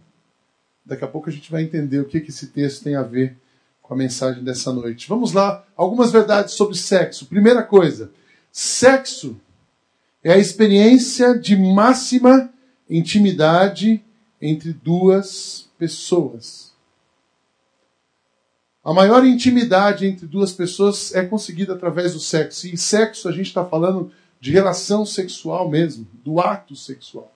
Daqui 0.86 1.04
a 1.04 1.08
pouco 1.08 1.28
a 1.28 1.32
gente 1.32 1.50
vai 1.50 1.64
entender 1.64 2.00
o 2.00 2.06
que, 2.06 2.16
esse 2.16 2.46
texto 2.46 2.82
tem 2.82 2.94
a 2.94 3.02
ver 3.02 3.36
com 3.82 3.92
a 3.92 3.96
mensagem 3.98 4.42
dessa 4.42 4.72
noite. 4.72 5.06
Vamos 5.06 5.34
lá, 5.34 5.66
algumas 5.76 6.10
verdades 6.10 6.54
sobre 6.54 6.78
sexo. 6.78 7.26
Primeira 7.26 7.62
coisa: 7.62 8.10
sexo 8.50 9.38
é 10.24 10.32
a 10.32 10.38
experiência 10.38 11.38
de 11.38 11.58
máxima 11.58 12.50
intimidade 12.88 14.02
entre 14.40 14.72
duas 14.72 15.68
pessoas. 15.78 16.70
A 18.82 18.94
maior 18.94 19.26
intimidade 19.26 20.06
entre 20.06 20.26
duas 20.26 20.52
pessoas 20.52 21.14
é 21.14 21.24
conseguida 21.24 21.74
através 21.74 22.14
do 22.14 22.20
sexo. 22.20 22.66
E 22.66 22.78
sexo 22.78 23.28
a 23.28 23.32
gente 23.32 23.46
está 23.46 23.64
falando 23.64 24.10
de 24.40 24.50
relação 24.50 25.04
sexual 25.04 25.68
mesmo, 25.68 26.06
do 26.24 26.40
ato 26.40 26.74
sexual. 26.74 27.30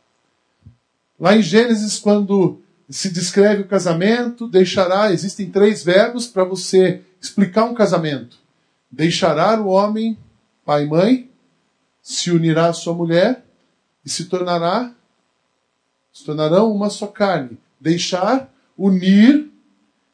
Lá 1.20 1.36
em 1.36 1.42
Gênesis, 1.42 1.98
quando 1.98 2.60
se 2.88 3.10
descreve 3.10 3.62
o 3.62 3.68
casamento, 3.68 4.48
deixará, 4.48 5.12
existem 5.12 5.50
três 5.50 5.82
verbos 5.82 6.26
para 6.26 6.44
você 6.44 7.02
explicar 7.20 7.64
um 7.64 7.74
casamento. 7.74 8.38
Deixará 8.90 9.60
o 9.60 9.68
homem, 9.68 10.18
pai 10.64 10.84
e 10.84 10.88
mãe, 10.88 11.30
se 12.02 12.30
unirá 12.30 12.68
à 12.68 12.72
sua 12.72 12.94
mulher 12.94 13.44
e 14.04 14.10
se 14.10 14.26
tornará 14.26 14.94
se 16.14 16.24
tornarão 16.24 16.72
uma 16.72 16.88
só 16.88 17.08
carne. 17.08 17.58
Deixar, 17.80 18.48
unir 18.78 19.50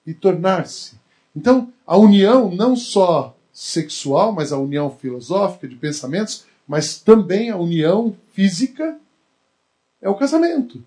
e 0.07 0.15
tornar-se. 0.15 0.99
Então, 1.37 1.71
a 1.87 1.97
união 1.97 2.51
não 2.51 2.75
só 2.75 3.37
sexual, 3.53 4.33
mas 4.33 4.51
a 4.51 4.59
união 4.59 4.91
filosófica 4.91 5.69
de 5.69 5.77
pensamentos, 5.77 6.47
mas 6.67 6.99
também 6.99 7.51
a 7.51 7.57
união 7.57 8.17
física 8.33 8.99
é 10.01 10.09
o 10.09 10.15
casamento. 10.15 10.83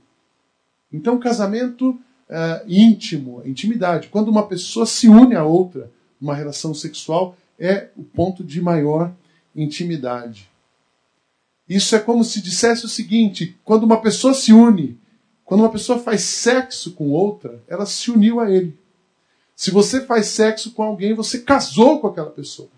Então, 0.91 1.19
casamento 1.19 1.91
uh, 1.91 2.65
íntimo, 2.67 3.43
intimidade. 3.45 4.07
Quando 4.07 4.29
uma 4.29 4.47
pessoa 4.47 4.85
se 4.85 5.07
une 5.07 5.35
a 5.35 5.43
outra, 5.43 5.91
uma 6.19 6.33
relação 6.33 6.73
sexual, 6.73 7.37
é 7.59 7.89
o 7.95 8.03
ponto 8.03 8.43
de 8.43 8.59
maior 8.59 9.13
intimidade. 9.55 10.49
Isso 11.69 11.95
é 11.95 11.99
como 11.99 12.23
se 12.23 12.41
dissesse 12.41 12.85
o 12.85 12.89
seguinte: 12.89 13.57
quando 13.63 13.83
uma 13.83 14.01
pessoa 14.01 14.33
se 14.33 14.51
une, 14.51 14.97
quando 15.53 15.61
uma 15.61 15.71
pessoa 15.71 15.99
faz 15.99 16.21
sexo 16.23 16.93
com 16.93 17.11
outra, 17.11 17.61
ela 17.67 17.85
se 17.85 18.09
uniu 18.09 18.39
a 18.39 18.49
ele. 18.49 18.75
Se 19.55 19.69
você 19.69 20.03
faz 20.03 20.25
sexo 20.25 20.71
com 20.71 20.81
alguém, 20.81 21.13
você 21.13 21.41
casou 21.41 22.01
com 22.01 22.07
aquela 22.07 22.31
pessoa. 22.31 22.69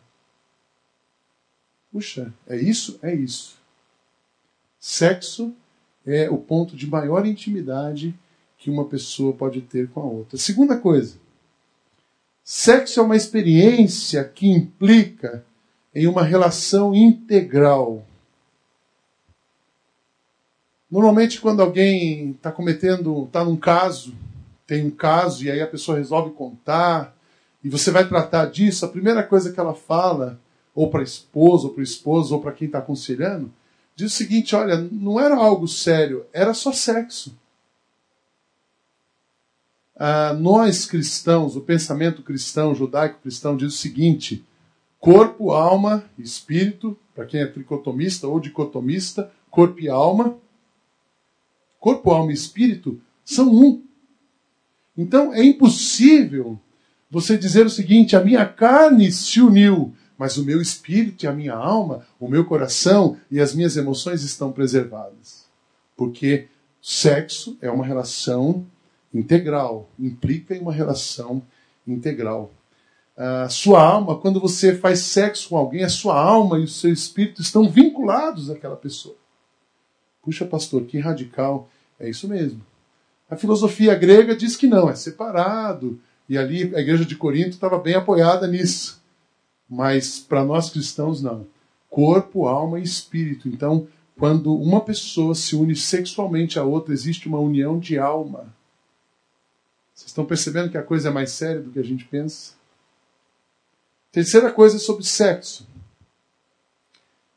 Puxa, 1.89 2.33
é 2.45 2.57
isso? 2.57 2.99
É 3.01 3.15
isso. 3.15 3.55
Sexo 4.77 5.53
é 6.05 6.29
o 6.29 6.37
ponto 6.37 6.75
de 6.75 6.85
maior 6.85 7.25
intimidade 7.25 8.13
que 8.57 8.69
uma 8.69 8.83
pessoa 8.83 9.31
pode 9.31 9.61
ter 9.61 9.87
com 9.91 10.01
a 10.01 10.03
outra. 10.03 10.37
Segunda 10.37 10.75
coisa, 10.75 11.15
sexo 12.43 12.99
é 12.99 13.03
uma 13.03 13.15
experiência 13.15 14.21
que 14.25 14.47
implica 14.47 15.45
em 15.95 16.07
uma 16.07 16.25
relação 16.25 16.93
integral. 16.93 18.05
Normalmente, 20.95 21.41
quando 21.41 21.61
alguém 21.61 22.31
está 22.31 22.49
cometendo, 22.49 23.25
está 23.25 23.43
num 23.43 23.57
caso, 23.57 24.15
tem 24.65 24.85
um 24.85 24.89
caso 24.89 25.43
e 25.43 25.51
aí 25.51 25.61
a 25.61 25.67
pessoa 25.67 25.97
resolve 25.97 26.31
contar 26.31 27.13
e 27.61 27.67
você 27.67 27.91
vai 27.91 28.07
tratar 28.07 28.45
disso, 28.45 28.85
a 28.85 28.87
primeira 28.87 29.21
coisa 29.21 29.51
que 29.51 29.59
ela 29.59 29.73
fala, 29.73 30.39
ou 30.73 30.89
para 30.89 31.01
a 31.01 31.03
esposa, 31.03 31.67
ou 31.67 31.73
para 31.73 31.81
o 31.81 31.83
esposo, 31.83 32.33
ou 32.33 32.41
para 32.41 32.53
quem 32.53 32.67
está 32.67 32.79
aconselhando, 32.79 33.51
diz 33.93 34.13
o 34.13 34.15
seguinte: 34.15 34.55
olha, 34.55 34.77
não 34.89 35.19
era 35.19 35.35
algo 35.35 35.67
sério, 35.67 36.25
era 36.31 36.53
só 36.53 36.71
sexo. 36.71 37.37
Ah, 39.97 40.31
nós 40.31 40.85
cristãos, 40.85 41.57
o 41.57 41.61
pensamento 41.61 42.23
cristão, 42.23 42.73
judaico-cristão, 42.73 43.57
diz 43.57 43.73
o 43.73 43.77
seguinte: 43.77 44.45
corpo, 44.97 45.51
alma, 45.51 46.05
espírito, 46.17 46.97
para 47.13 47.25
quem 47.25 47.41
é 47.41 47.45
tricotomista 47.45 48.29
ou 48.29 48.39
dicotomista, 48.39 49.29
corpo 49.51 49.81
e 49.81 49.89
alma, 49.89 50.37
corpo, 51.85 52.11
alma 52.11 52.31
e 52.31 52.33
espírito 52.33 52.99
são 53.23 53.53
um. 53.53 53.83
Então 54.97 55.33
é 55.33 55.43
impossível 55.43 56.59
você 57.09 57.37
dizer 57.37 57.65
o 57.65 57.69
seguinte: 57.69 58.15
a 58.15 58.23
minha 58.23 58.45
carne 58.45 59.11
se 59.11 59.39
uniu 59.39 59.93
mas 60.17 60.37
o 60.37 60.45
meu 60.45 60.61
espírito 60.61 61.25
e 61.25 61.27
a 61.27 61.33
minha 61.33 61.53
alma, 61.53 62.05
o 62.19 62.27
meu 62.27 62.45
coração 62.45 63.17
e 63.29 63.39
as 63.41 63.53
minhas 63.53 63.75
emoções 63.75 64.23
estão 64.23 64.51
preservadas. 64.51 65.45
Porque 65.95 66.47
sexo 66.81 67.57
é 67.61 67.69
uma 67.69 67.85
relação 67.85 68.65
integral, 69.13 69.89
implica 69.99 70.55
em 70.55 70.61
uma 70.61 70.73
relação 70.73 71.41
integral. 71.87 72.51
A 73.17 73.49
sua 73.49 73.81
alma, 73.81 74.17
quando 74.17 74.39
você 74.39 74.75
faz 74.75 74.99
sexo 74.99 75.49
com 75.49 75.57
alguém, 75.57 75.83
a 75.83 75.89
sua 75.89 76.19
alma 76.19 76.59
e 76.59 76.63
o 76.63 76.67
seu 76.67 76.91
espírito 76.91 77.41
estão 77.41 77.69
vinculados 77.69 78.49
àquela 78.49 78.75
pessoa. 78.75 79.15
Puxa, 80.21 80.45
pastor, 80.45 80.83
que 80.83 80.99
radical. 80.99 81.69
É 81.99 82.09
isso 82.09 82.27
mesmo. 82.27 82.61
A 83.29 83.35
filosofia 83.35 83.95
grega 83.95 84.35
diz 84.35 84.55
que 84.55 84.67
não, 84.67 84.89
é 84.89 84.95
separado. 84.95 85.99
E 86.27 86.37
ali 86.37 86.75
a 86.75 86.79
igreja 86.79 87.05
de 87.05 87.15
Corinto 87.15 87.51
estava 87.51 87.77
bem 87.77 87.95
apoiada 87.95 88.47
nisso. 88.47 89.01
Mas 89.69 90.19
para 90.19 90.43
nós 90.43 90.69
cristãos, 90.69 91.21
não. 91.21 91.47
Corpo, 91.89 92.47
alma 92.47 92.79
e 92.79 92.83
espírito. 92.83 93.47
Então, 93.47 93.87
quando 94.17 94.55
uma 94.55 94.81
pessoa 94.81 95.35
se 95.35 95.55
une 95.55 95.75
sexualmente 95.75 96.57
a 96.57 96.63
outra, 96.63 96.93
existe 96.93 97.27
uma 97.27 97.39
união 97.39 97.79
de 97.79 97.97
alma. 97.97 98.53
Vocês 99.93 100.07
estão 100.07 100.25
percebendo 100.25 100.69
que 100.69 100.77
a 100.77 100.83
coisa 100.83 101.09
é 101.09 101.11
mais 101.11 101.31
séria 101.31 101.61
do 101.61 101.71
que 101.71 101.79
a 101.79 101.83
gente 101.83 102.05
pensa? 102.05 102.53
Terceira 104.11 104.51
coisa 104.51 104.77
é 104.77 104.79
sobre 104.79 105.03
sexo. 105.05 105.67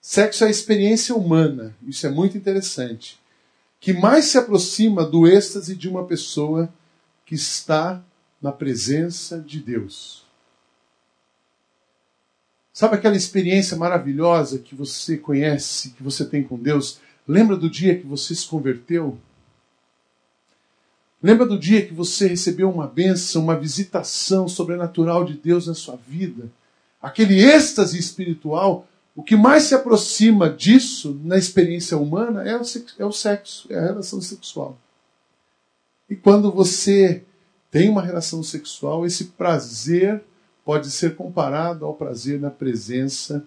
Sexo 0.00 0.44
é 0.44 0.46
a 0.46 0.50
experiência 0.50 1.14
humana, 1.14 1.76
isso 1.86 2.06
é 2.06 2.10
muito 2.10 2.38
interessante, 2.38 3.17
que 3.80 3.92
mais 3.92 4.26
se 4.26 4.38
aproxima 4.38 5.04
do 5.04 5.26
êxtase 5.26 5.76
de 5.76 5.88
uma 5.88 6.04
pessoa 6.04 6.68
que 7.25 7.35
está 7.35 8.02
na 8.40 8.50
presença 8.50 9.38
de 9.38 9.61
Deus. 9.61 10.26
Sabe 12.73 12.94
aquela 12.94 13.16
experiência 13.16 13.76
maravilhosa 13.76 14.58
que 14.58 14.75
você 14.75 15.16
conhece, 15.16 15.90
que 15.90 16.02
você 16.02 16.25
tem 16.25 16.42
com 16.42 16.56
Deus? 16.56 17.00
Lembra 17.26 17.56
do 17.56 17.68
dia 17.68 17.99
que 17.99 18.06
você 18.06 18.35
se 18.35 18.47
converteu? 18.47 19.18
Lembra 21.23 21.44
do 21.44 21.58
dia 21.58 21.85
que 21.85 21.92
você 21.92 22.28
recebeu 22.28 22.70
uma 22.70 22.87
bênção, 22.87 23.42
uma 23.42 23.58
visitação 23.58 24.47
sobrenatural 24.47 25.25
de 25.25 25.35
Deus 25.35 25.66
na 25.66 25.75
sua 25.75 25.97
vida? 25.97 26.49
Aquele 27.02 27.40
êxtase 27.40 27.99
espiritual, 27.99 28.87
o 29.18 29.22
que 29.25 29.34
mais 29.34 29.64
se 29.64 29.75
aproxima 29.75 30.48
disso 30.48 31.20
na 31.25 31.37
experiência 31.37 31.98
humana 31.98 32.48
é 32.48 32.56
o, 32.56 32.62
é 33.00 33.04
o 33.04 33.10
sexo, 33.10 33.66
é 33.68 33.76
a 33.76 33.87
relação 33.87 34.20
sexual. 34.20 34.78
E 36.08 36.14
quando 36.14 36.52
você 36.52 37.25
tem 37.68 37.88
uma 37.88 38.00
relação 38.00 38.44
sexual, 38.44 39.04
esse 39.04 39.25
prazer 39.25 40.22
pode 40.64 40.88
ser 40.92 41.16
comparado 41.16 41.84
ao 41.84 41.94
prazer 41.94 42.38
na 42.38 42.48
presença 42.48 43.44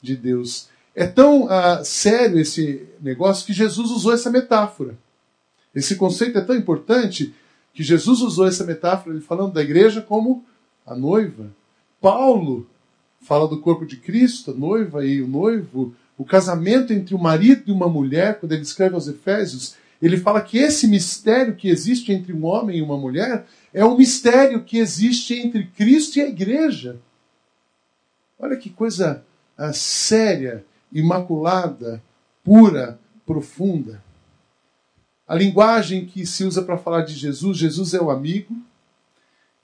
de 0.00 0.16
Deus. 0.16 0.70
É 0.94 1.06
tão 1.06 1.44
uh, 1.44 1.84
sério 1.84 2.38
esse 2.38 2.88
negócio 2.98 3.44
que 3.44 3.52
Jesus 3.52 3.90
usou 3.90 4.14
essa 4.14 4.30
metáfora. 4.30 4.96
Esse 5.74 5.96
conceito 5.96 6.38
é 6.38 6.40
tão 6.40 6.56
importante 6.56 7.34
que 7.74 7.82
Jesus 7.82 8.22
usou 8.22 8.46
essa 8.46 8.64
metáfora, 8.64 9.14
ele 9.14 9.22
falando 9.22 9.52
da 9.52 9.60
igreja 9.60 10.00
como 10.00 10.42
a 10.86 10.94
noiva. 10.94 11.50
Paulo 12.00 12.66
fala 13.22 13.48
do 13.48 13.60
corpo 13.60 13.86
de 13.86 13.96
Cristo, 13.96 14.50
a 14.50 14.54
noiva 14.54 15.04
e 15.06 15.22
o 15.22 15.28
noivo, 15.28 15.94
o 16.18 16.24
casamento 16.24 16.92
entre 16.92 17.14
o 17.14 17.18
marido 17.18 17.64
e 17.66 17.72
uma 17.72 17.88
mulher, 17.88 18.38
quando 18.38 18.52
ele 18.52 18.62
escreve 18.62 18.94
aos 18.94 19.08
Efésios, 19.08 19.76
ele 20.00 20.16
fala 20.16 20.40
que 20.40 20.58
esse 20.58 20.86
mistério 20.88 21.54
que 21.54 21.68
existe 21.68 22.12
entre 22.12 22.32
um 22.32 22.44
homem 22.44 22.78
e 22.78 22.82
uma 22.82 22.96
mulher 22.96 23.46
é 23.72 23.84
o 23.84 23.96
mistério 23.96 24.64
que 24.64 24.78
existe 24.78 25.34
entre 25.34 25.66
Cristo 25.66 26.18
e 26.18 26.22
a 26.22 26.28
igreja. 26.28 26.98
Olha 28.38 28.56
que 28.56 28.68
coisa 28.68 29.24
ah, 29.56 29.72
séria, 29.72 30.64
imaculada, 30.92 32.02
pura, 32.42 32.98
profunda. 33.24 34.02
A 35.26 35.36
linguagem 35.36 36.04
que 36.04 36.26
se 36.26 36.44
usa 36.44 36.62
para 36.62 36.76
falar 36.76 37.02
de 37.02 37.14
Jesus, 37.14 37.56
Jesus 37.56 37.94
é 37.94 38.00
o 38.00 38.10
amigo, 38.10 38.54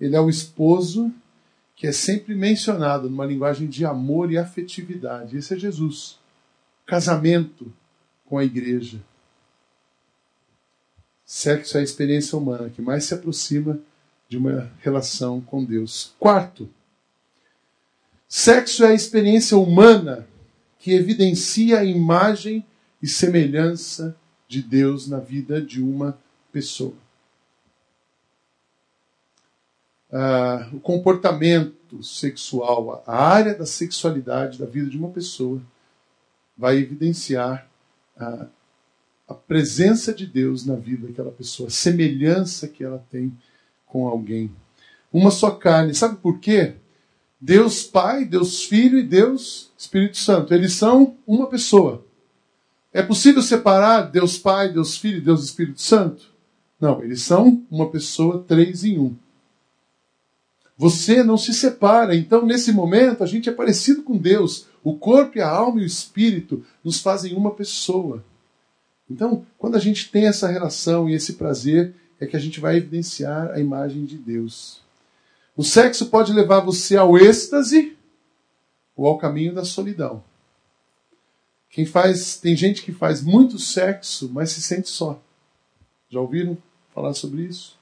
ele 0.00 0.15
é 0.15 0.21
o 0.21 0.31
esposo 0.31 1.12
que 1.78 1.87
é 1.87 1.92
sempre 1.92 2.35
mencionado 2.35 3.08
numa 3.08 3.25
linguagem 3.25 3.68
de 3.68 3.87
amor 3.87 4.32
e 4.32 4.37
afetividade. 4.37 5.37
Esse 5.37 5.54
é 5.54 5.56
Jesus. 5.56 6.18
Casamento 6.85 7.73
com 8.26 8.37
a 8.37 8.44
igreja. 8.44 9.00
Sexo 11.25 11.76
é 11.76 11.80
a 11.80 11.85
experiência 11.85 12.37
humana 12.37 12.68
que 12.68 12.82
mais 12.82 13.04
se 13.04 13.14
aproxima 13.14 13.78
de 14.28 14.37
uma 14.37 14.68
relação 14.80 15.40
com 15.40 15.64
Deus. 15.64 16.14
Quarto, 16.18 16.68
sexo 18.28 18.85
é 18.85 18.88
a 18.88 18.94
experiência 18.94 19.56
humana 19.56 20.26
que 20.80 20.92
evidencia 20.92 21.78
a 21.78 21.85
imagem 21.85 22.66
e 23.00 23.06
semelhança 23.06 24.16
de 24.49 24.62
Deus 24.62 25.06
na 25.06 25.20
vida 25.20 25.62
de 25.62 25.80
uma 25.80 26.18
pessoa. 26.52 26.97
Ah, 30.11 30.69
o 30.73 30.81
comportamento 30.81 32.03
sexual, 32.03 33.03
a 33.07 33.17
área 33.17 33.55
da 33.55 33.67
sexualidade 33.67 34.59
da 34.59 34.65
vida 34.65 34.88
de 34.88 34.97
uma 34.97 35.11
pessoa 35.11 35.61
vai 36.57 36.79
evidenciar 36.79 37.69
a, 38.17 38.47
a 39.29 39.35
presença 39.35 40.12
de 40.12 40.27
Deus 40.27 40.65
na 40.65 40.75
vida 40.75 41.07
daquela 41.07 41.31
pessoa, 41.31 41.69
a 41.69 41.71
semelhança 41.71 42.67
que 42.67 42.83
ela 42.83 43.05
tem 43.11 43.33
com 43.87 44.09
alguém. 44.09 44.50
Uma 45.12 45.31
só 45.31 45.50
carne. 45.50 45.95
Sabe 45.95 46.17
por 46.17 46.38
quê? 46.38 46.75
Deus 47.41 47.85
Pai, 47.85 48.25
Deus 48.25 48.65
Filho 48.65 48.99
e 48.99 49.03
Deus 49.03 49.71
Espírito 49.79 50.17
Santo. 50.17 50.53
Eles 50.53 50.73
são 50.73 51.17
uma 51.27 51.47
pessoa. 51.47 52.05
É 52.93 53.03
possível 53.03 53.43
separar 53.43 54.11
Deus 54.11 54.38
Pai, 54.38 54.73
Deus 54.73 54.97
Filho 54.97 55.19
e 55.19 55.23
Deus 55.23 55.45
Espírito 55.45 55.81
Santo? 55.81 56.33
Não, 56.81 57.03
eles 57.03 57.23
são 57.23 57.62
uma 57.71 57.91
pessoa, 57.91 58.45
três 58.47 58.85
em 58.85 58.99
um. 58.99 59.17
Você 60.78 61.25
não 61.25 61.37
se 61.37 61.52
separa. 61.52 62.14
Então, 62.14 62.47
nesse 62.47 62.70
momento, 62.70 63.25
a 63.25 63.26
gente 63.26 63.49
é 63.49 63.52
parecido 63.52 64.04
com 64.04 64.16
Deus. 64.16 64.66
O 64.85 64.97
corpo, 64.97 65.40
a 65.40 65.49
alma 65.49 65.80
e 65.80 65.82
o 65.82 65.87
espírito 65.87 66.64
nos 66.85 67.00
fazem 67.00 67.35
uma 67.35 67.50
pessoa. 67.50 68.25
Então, 69.11 69.44
quando 69.58 69.75
a 69.75 69.80
gente 69.80 70.08
tem 70.08 70.26
essa 70.26 70.47
relação 70.47 71.11
e 71.11 71.14
esse 71.14 71.32
prazer, 71.32 71.94
é 72.20 72.26
que 72.26 72.37
a 72.37 72.38
gente 72.38 72.61
vai 72.61 72.76
evidenciar 72.76 73.50
a 73.50 73.58
imagem 73.58 74.04
de 74.04 74.16
Deus. 74.16 74.80
O 75.56 75.64
sexo 75.64 76.06
pode 76.06 76.32
levar 76.32 76.61
você 76.61 76.97
ao 76.97 77.18
êxtase 77.18 77.97
ou 78.97 79.06
ao 79.06 79.18
caminho 79.18 79.52
da 79.52 79.64
solidão. 79.64 80.23
Quem 81.70 81.85
faz, 81.85 82.37
tem 82.37 82.54
gente 82.54 82.82
que 82.82 82.92
faz 82.92 83.20
muito 83.20 83.58
sexo, 83.58 84.30
mas 84.32 84.50
se 84.50 84.62
sente 84.62 84.88
só. 84.88 85.20
Já 86.08 86.20
ouviram 86.20 86.56
falar 86.94 87.14
sobre 87.14 87.42
isso? 87.42 87.76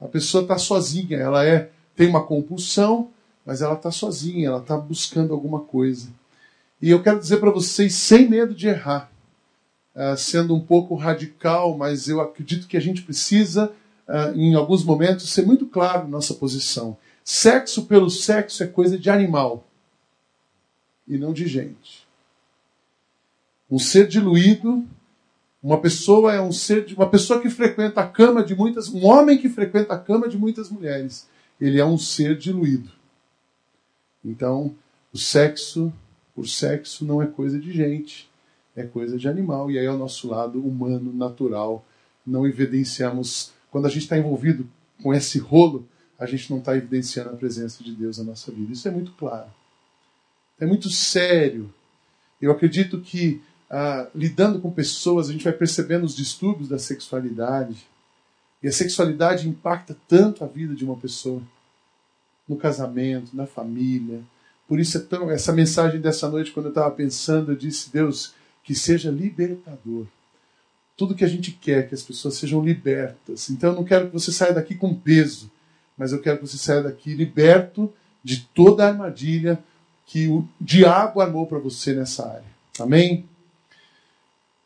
A 0.00 0.08
pessoa 0.08 0.42
está 0.42 0.58
sozinha, 0.58 1.16
ela 1.16 1.44
é 1.46 1.70
tem 1.94 2.08
uma 2.08 2.24
compulsão, 2.24 3.10
mas 3.44 3.62
ela 3.62 3.74
está 3.74 3.90
sozinha, 3.90 4.48
ela 4.48 4.60
está 4.60 4.76
buscando 4.76 5.32
alguma 5.32 5.60
coisa. 5.60 6.08
E 6.80 6.90
eu 6.90 7.02
quero 7.02 7.18
dizer 7.18 7.38
para 7.38 7.50
vocês, 7.50 7.94
sem 7.94 8.28
medo 8.28 8.54
de 8.54 8.68
errar, 8.68 9.10
uh, 9.94 10.16
sendo 10.16 10.54
um 10.54 10.60
pouco 10.60 10.94
radical, 10.94 11.76
mas 11.76 12.08
eu 12.08 12.20
acredito 12.20 12.66
que 12.66 12.76
a 12.76 12.80
gente 12.80 13.02
precisa, 13.02 13.72
uh, 14.08 14.34
em 14.34 14.54
alguns 14.54 14.84
momentos, 14.84 15.30
ser 15.30 15.44
muito 15.44 15.66
claro 15.66 16.04
na 16.04 16.10
nossa 16.10 16.34
posição. 16.34 16.96
Sexo 17.24 17.86
pelo 17.86 18.08
sexo 18.08 18.62
é 18.62 18.66
coisa 18.66 18.98
de 18.98 19.10
animal 19.10 19.66
e 21.06 21.18
não 21.18 21.32
de 21.32 21.46
gente. 21.46 22.06
Um 23.70 23.78
ser 23.78 24.08
diluído, 24.08 24.84
uma 25.62 25.78
pessoa 25.78 26.32
é 26.32 26.40
um 26.40 26.52
ser 26.52 26.84
de 26.86 26.94
uma 26.94 27.08
pessoa 27.08 27.40
que 27.40 27.50
frequenta 27.50 28.00
a 28.00 28.06
cama 28.06 28.42
de 28.42 28.54
muitas, 28.54 28.88
um 28.88 29.04
homem 29.04 29.36
que 29.36 29.48
frequenta 29.48 29.94
a 29.94 29.98
cama 29.98 30.28
de 30.28 30.38
muitas 30.38 30.70
mulheres 30.70 31.28
ele 31.60 31.78
é 31.78 31.84
um 31.84 31.98
ser 31.98 32.36
diluído. 32.36 32.90
Então, 34.24 34.74
o 35.12 35.18
sexo 35.18 35.92
por 36.34 36.48
sexo 36.48 37.04
não 37.04 37.20
é 37.20 37.26
coisa 37.26 37.58
de 37.58 37.72
gente, 37.72 38.30
é 38.74 38.84
coisa 38.84 39.18
de 39.18 39.28
animal. 39.28 39.70
E 39.70 39.78
aí 39.78 39.84
é 39.84 39.90
o 39.90 39.98
nosso 39.98 40.28
lado 40.28 40.60
humano, 40.60 41.12
natural. 41.12 41.84
Não 42.26 42.46
evidenciamos. 42.46 43.52
Quando 43.70 43.86
a 43.86 43.90
gente 43.90 44.02
está 44.02 44.16
envolvido 44.16 44.68
com 45.02 45.12
esse 45.12 45.38
rolo, 45.38 45.86
a 46.18 46.26
gente 46.26 46.50
não 46.50 46.58
está 46.58 46.76
evidenciando 46.76 47.30
a 47.30 47.36
presença 47.36 47.82
de 47.82 47.92
Deus 47.92 48.18
na 48.18 48.24
nossa 48.24 48.50
vida. 48.52 48.72
Isso 48.72 48.88
é 48.88 48.90
muito 48.90 49.12
claro. 49.12 49.50
É 50.58 50.66
muito 50.66 50.88
sério. 50.88 51.72
Eu 52.40 52.52
acredito 52.52 53.00
que 53.00 53.42
ah, 53.68 54.08
lidando 54.14 54.60
com 54.60 54.70
pessoas, 54.70 55.28
a 55.28 55.32
gente 55.32 55.44
vai 55.44 55.52
percebendo 55.52 56.04
os 56.04 56.16
distúrbios 56.16 56.68
da 56.68 56.78
sexualidade 56.78 57.86
e 58.62 58.68
a 58.68 58.72
sexualidade 58.72 59.48
impacta 59.48 59.96
tanto 60.06 60.44
a 60.44 60.46
vida 60.46 60.74
de 60.74 60.84
uma 60.84 60.96
pessoa, 60.96 61.42
no 62.46 62.56
casamento, 62.56 63.34
na 63.34 63.46
família. 63.46 64.20
Por 64.68 64.78
isso 64.78 64.98
é 64.98 65.00
tão 65.00 65.30
essa 65.30 65.52
mensagem 65.52 66.00
dessa 66.00 66.28
noite 66.28 66.50
quando 66.50 66.66
eu 66.66 66.70
estava 66.70 66.90
pensando, 66.90 67.52
eu 67.52 67.56
disse 67.56 67.92
Deus 67.92 68.34
que 68.62 68.74
seja 68.74 69.10
libertador. 69.10 70.06
Tudo 70.96 71.14
que 71.14 71.24
a 71.24 71.28
gente 71.28 71.52
quer 71.52 71.88
que 71.88 71.94
as 71.94 72.02
pessoas 72.02 72.34
sejam 72.34 72.62
libertas. 72.62 73.48
Então 73.48 73.70
eu 73.70 73.76
não 73.76 73.84
quero 73.84 74.08
que 74.08 74.12
você 74.12 74.30
saia 74.30 74.52
daqui 74.52 74.74
com 74.74 74.94
peso, 74.94 75.50
mas 75.96 76.12
eu 76.12 76.20
quero 76.20 76.38
que 76.38 76.46
você 76.46 76.58
saia 76.58 76.82
daqui 76.82 77.14
liberto 77.14 77.92
de 78.22 78.42
toda 78.52 78.84
a 78.84 78.88
armadilha 78.88 79.62
que 80.04 80.26
o 80.28 80.46
diabo 80.60 81.20
armou 81.20 81.46
para 81.46 81.58
você 81.58 81.94
nessa 81.94 82.28
área. 82.28 82.50
Amém? 82.78 83.24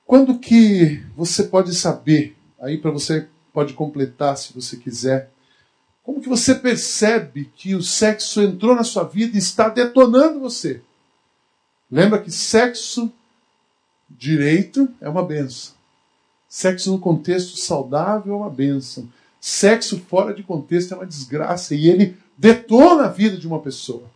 Quando 0.07 0.38
que 0.38 1.02
você 1.16 1.44
pode 1.44 1.74
saber, 1.74 2.37
aí 2.61 2.78
para 2.78 2.90
você 2.90 3.28
pode 3.55 3.73
completar 3.73 4.37
se 4.37 4.53
você 4.53 4.77
quiser. 4.77 5.31
Como 6.03 6.21
que 6.21 6.29
você 6.29 6.55
percebe 6.55 7.51
que 7.57 7.75
o 7.75 7.83
sexo 7.83 8.43
entrou 8.43 8.75
na 8.75 8.83
sua 8.83 9.05
vida 9.05 9.37
e 9.37 9.38
está 9.38 9.69
detonando 9.69 10.40
você? 10.40 10.83
Lembra 11.90 12.21
que 12.21 12.31
sexo 12.31 13.11
direito 14.11 14.88
é 15.01 15.09
uma 15.09 15.25
benção. 15.25 15.75
Sexo 16.49 16.90
no 16.90 16.99
contexto 16.99 17.57
saudável 17.57 18.35
é 18.35 18.37
uma 18.37 18.51
benção. 18.51 19.09
Sexo 19.40 20.01
fora 20.01 20.35
de 20.35 20.43
contexto 20.43 20.93
é 20.93 20.97
uma 20.97 21.07
desgraça 21.07 21.75
e 21.75 21.88
ele 21.88 22.17
detona 22.37 23.05
a 23.05 23.09
vida 23.09 23.37
de 23.37 23.47
uma 23.47 23.61
pessoa. 23.61 24.11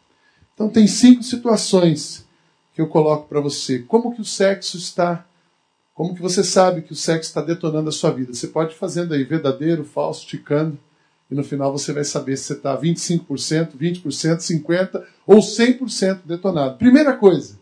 Então 0.52 0.68
tem 0.68 0.86
cinco 0.86 1.22
situações 1.22 2.26
que 2.74 2.80
eu 2.80 2.88
coloco 2.88 3.28
para 3.28 3.40
você. 3.40 3.78
Como 3.78 4.12
que 4.14 4.20
o 4.20 4.24
sexo 4.24 4.76
está 4.76 5.24
como 5.98 6.14
que 6.14 6.22
você 6.22 6.44
sabe 6.44 6.82
que 6.82 6.92
o 6.92 6.94
sexo 6.94 7.28
está 7.28 7.40
detonando 7.40 7.88
a 7.88 7.92
sua 7.92 8.12
vida? 8.12 8.32
Você 8.32 8.46
pode 8.46 8.72
ir 8.72 8.76
fazendo 8.76 9.14
aí 9.14 9.24
verdadeiro, 9.24 9.82
falso, 9.82 10.24
ticando, 10.28 10.78
e 11.28 11.34
no 11.34 11.42
final 11.42 11.72
você 11.72 11.92
vai 11.92 12.04
saber 12.04 12.36
se 12.36 12.44
você 12.44 12.52
está 12.52 12.80
25%, 12.80 13.76
20%, 13.76 14.04
50% 14.04 15.04
ou 15.26 15.38
100% 15.38 16.20
detonado. 16.24 16.78
Primeira 16.78 17.16
coisa, 17.16 17.58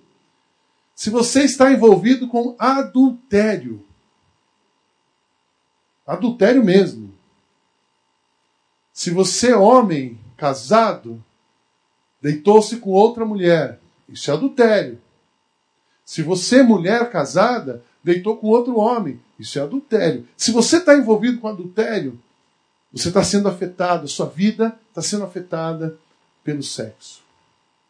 se 0.94 1.08
você 1.08 1.44
está 1.44 1.72
envolvido 1.72 2.28
com 2.28 2.54
adultério, 2.58 3.82
adultério 6.06 6.62
mesmo. 6.62 7.14
Se 8.92 9.10
você, 9.10 9.54
homem, 9.54 10.20
casado, 10.36 11.24
deitou-se 12.20 12.76
com 12.80 12.90
outra 12.90 13.24
mulher, 13.24 13.80
isso 14.06 14.30
é 14.30 14.34
adultério. 14.34 15.00
Se 16.04 16.22
você, 16.22 16.62
mulher 16.62 17.10
casada, 17.10 17.82
deitou 18.06 18.36
com 18.36 18.46
outro 18.46 18.78
homem. 18.78 19.18
Isso 19.36 19.58
é 19.58 19.62
adultério. 19.62 20.28
Se 20.36 20.52
você 20.52 20.76
está 20.76 20.96
envolvido 20.96 21.40
com 21.40 21.48
adultério, 21.48 22.16
você 22.92 23.08
está 23.08 23.24
sendo 23.24 23.48
afetado, 23.48 24.06
sua 24.06 24.26
vida 24.26 24.78
está 24.88 25.02
sendo 25.02 25.24
afetada 25.24 25.98
pelo 26.44 26.62
sexo. 26.62 27.20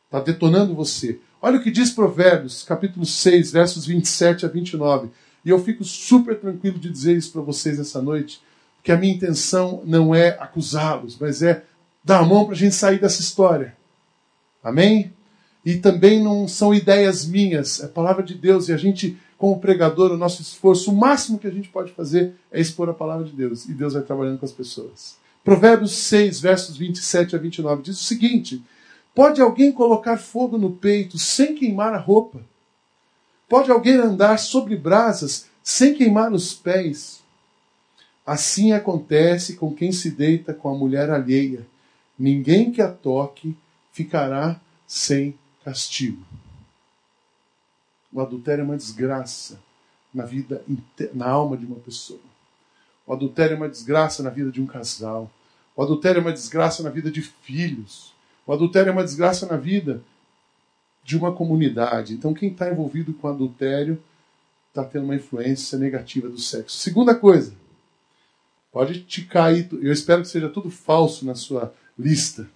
Está 0.07 0.18
detonando 0.20 0.74
você. 0.74 1.20
Olha 1.42 1.59
o 1.59 1.62
que 1.62 1.70
diz 1.70 1.90
Provérbios, 1.90 2.62
capítulo 2.62 3.05
6, 3.05 3.52
versos 3.52 3.85
27 3.85 4.46
a 4.46 4.48
29. 4.48 5.11
E 5.44 5.50
eu 5.50 5.62
fico 5.62 5.85
super 5.85 6.40
tranquilo 6.40 6.79
de 6.79 6.88
dizer 6.88 7.14
isso 7.14 7.31
para 7.31 7.42
vocês 7.42 7.79
essa 7.79 8.00
noite, 8.00 8.40
porque 8.76 8.92
a 8.92 8.96
minha 8.96 9.14
intenção 9.14 9.83
não 9.85 10.14
é 10.14 10.31
acusá-los, 10.40 11.18
mas 11.20 11.42
é 11.42 11.62
dar 12.02 12.20
a 12.20 12.24
mão 12.24 12.46
para 12.46 12.55
a 12.55 12.59
gente 12.59 12.74
sair 12.74 12.98
dessa 12.98 13.20
história. 13.20 13.76
Amém? 14.64 15.12
E 15.62 15.76
também 15.76 16.24
não 16.24 16.48
são 16.48 16.72
ideias 16.72 17.26
minhas, 17.26 17.83
é 17.83 17.87
palavra 17.87 18.22
de 18.22 18.35
Deus, 18.35 18.68
e 18.68 18.72
a 18.72 18.76
gente 18.79 19.18
como 19.38 19.61
pregador, 19.61 20.12
o 20.12 20.16
nosso 20.16 20.40
esforço, 20.40 20.90
o 20.90 20.96
máximo 20.96 21.38
que 21.38 21.46
a 21.46 21.51
gente 21.51 21.68
pode 21.68 21.92
fazer 21.92 22.35
é 22.51 22.61
expor 22.61 22.88
a 22.88 22.94
palavra 22.94 23.25
de 23.25 23.33
Deus. 23.33 23.66
E 23.66 23.72
Deus 23.72 23.92
vai 23.92 24.03
trabalhando 24.03 24.38
com 24.38 24.46
as 24.46 24.53
pessoas. 24.53 25.16
Provérbios 25.44 25.92
6, 25.92 26.40
versos 26.40 26.77
27 26.77 27.37
a 27.37 27.38
29 27.38 27.83
diz 27.83 28.01
o 28.01 28.05
seguinte: 28.05 28.62
Pode 29.14 29.40
alguém 29.40 29.70
colocar 29.70 30.16
fogo 30.16 30.59
no 30.59 30.72
peito 30.72 31.18
sem 31.18 31.55
queimar 31.55 31.94
a 31.94 31.99
roupa? 31.99 32.40
Pode 33.49 33.70
alguém 33.70 33.94
andar 33.94 34.38
sobre 34.38 34.75
brasas 34.77 35.46
sem 35.62 35.94
queimar 35.94 36.33
os 36.33 36.53
pés? 36.53 37.22
Assim 38.27 38.72
acontece 38.72 39.55
com 39.55 39.72
quem 39.72 39.92
se 39.92 40.11
deita 40.11 40.53
com 40.53 40.68
a 40.68 40.77
mulher 40.77 41.11
alheia. 41.11 41.64
Ninguém 42.18 42.72
que 42.72 42.83
a 42.83 42.90
toque 42.90 43.57
ficará 43.92 44.61
sem 44.87 45.38
castigo. 45.64 46.25
O 48.16 48.20
adultério 48.22 48.62
é 48.62 48.64
uma 48.64 48.79
desgraça 48.79 49.61
na 50.14 50.24
vida, 50.24 50.64
na 51.12 51.29
alma 51.29 51.55
de 51.55 51.66
uma 51.66 51.76
pessoa. 51.76 52.18
O 53.07 53.12
adultério 53.12 53.52
é 53.52 53.57
uma 53.59 53.68
desgraça 53.68 54.22
na 54.22 54.31
vida 54.31 54.50
de 54.50 54.59
um 54.59 54.66
casal. 54.66 55.31
O 55.76 55.83
adultério 55.83 56.20
é 56.20 56.22
uma 56.22 56.33
desgraça 56.33 56.83
na 56.83 56.88
vida 56.88 57.11
de 57.11 57.20
filhos. 57.20 58.14
O 58.46 58.55
adultério 58.55 58.88
é 58.88 58.92
uma 58.94 59.05
desgraça 59.05 59.44
na 59.44 59.59
vida 59.59 60.02
de 61.05 61.14
uma 61.14 61.31
comunidade. 61.31 62.14
Então, 62.14 62.33
quem 62.33 62.48
está 62.48 62.70
envolvido 62.70 63.12
com 63.12 63.29
adultério 63.29 64.02
está 64.70 64.83
tendo 64.83 65.05
uma 65.05 65.16
influência 65.16 65.76
negativa 65.76 66.26
do 66.26 66.38
sexo. 66.38 66.79
Segunda 66.79 67.14
coisa, 67.14 67.52
pode 68.72 69.02
te 69.02 69.26
cair, 69.26 69.68
eu 69.72 69.92
espero 69.92 70.22
que 70.22 70.29
seja 70.29 70.48
tudo 70.48 70.70
falso 70.70 71.26
na 71.26 71.35
sua 71.35 71.70
lista. 71.98 72.48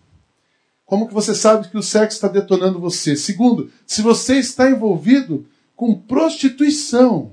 Como 0.90 1.06
que 1.06 1.14
você 1.14 1.36
sabe 1.36 1.68
que 1.68 1.78
o 1.78 1.82
sexo 1.84 2.16
está 2.16 2.26
detonando 2.26 2.80
você? 2.80 3.14
Segundo, 3.14 3.70
se 3.86 4.02
você 4.02 4.40
está 4.40 4.68
envolvido 4.68 5.46
com 5.76 5.94
prostituição. 5.94 7.32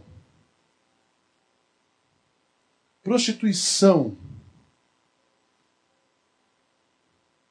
Prostituição. 3.02 4.16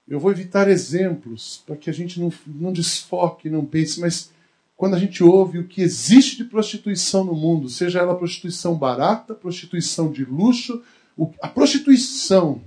Eu 0.07 0.21
vou 0.21 0.31
evitar 0.31 0.69
exemplos 0.69 1.65
para 1.67 1.75
que 1.75 1.91
a 1.91 1.93
gente 1.93 2.21
não, 2.21 2.33
não 2.47 2.73
desfoque, 2.73 3.51
não 3.51 3.67
pense, 3.67 3.99
mas 4.01 4.31
quando 4.77 4.95
a 4.95 5.01
gente 5.01 5.25
ouve 5.25 5.59
o 5.59 5.67
que 5.67 5.83
existe 5.83 6.37
de 6.37 6.45
prostituição 6.45 7.25
no 7.25 7.35
mundo, 7.35 7.69
seja 7.69 7.99
ela 7.99 8.15
prostituição 8.15 8.77
barata, 8.77 9.35
prostituição 9.35 10.13
de 10.13 10.25
luxo, 10.25 10.85
a 11.43 11.49
prostituição, 11.49 12.63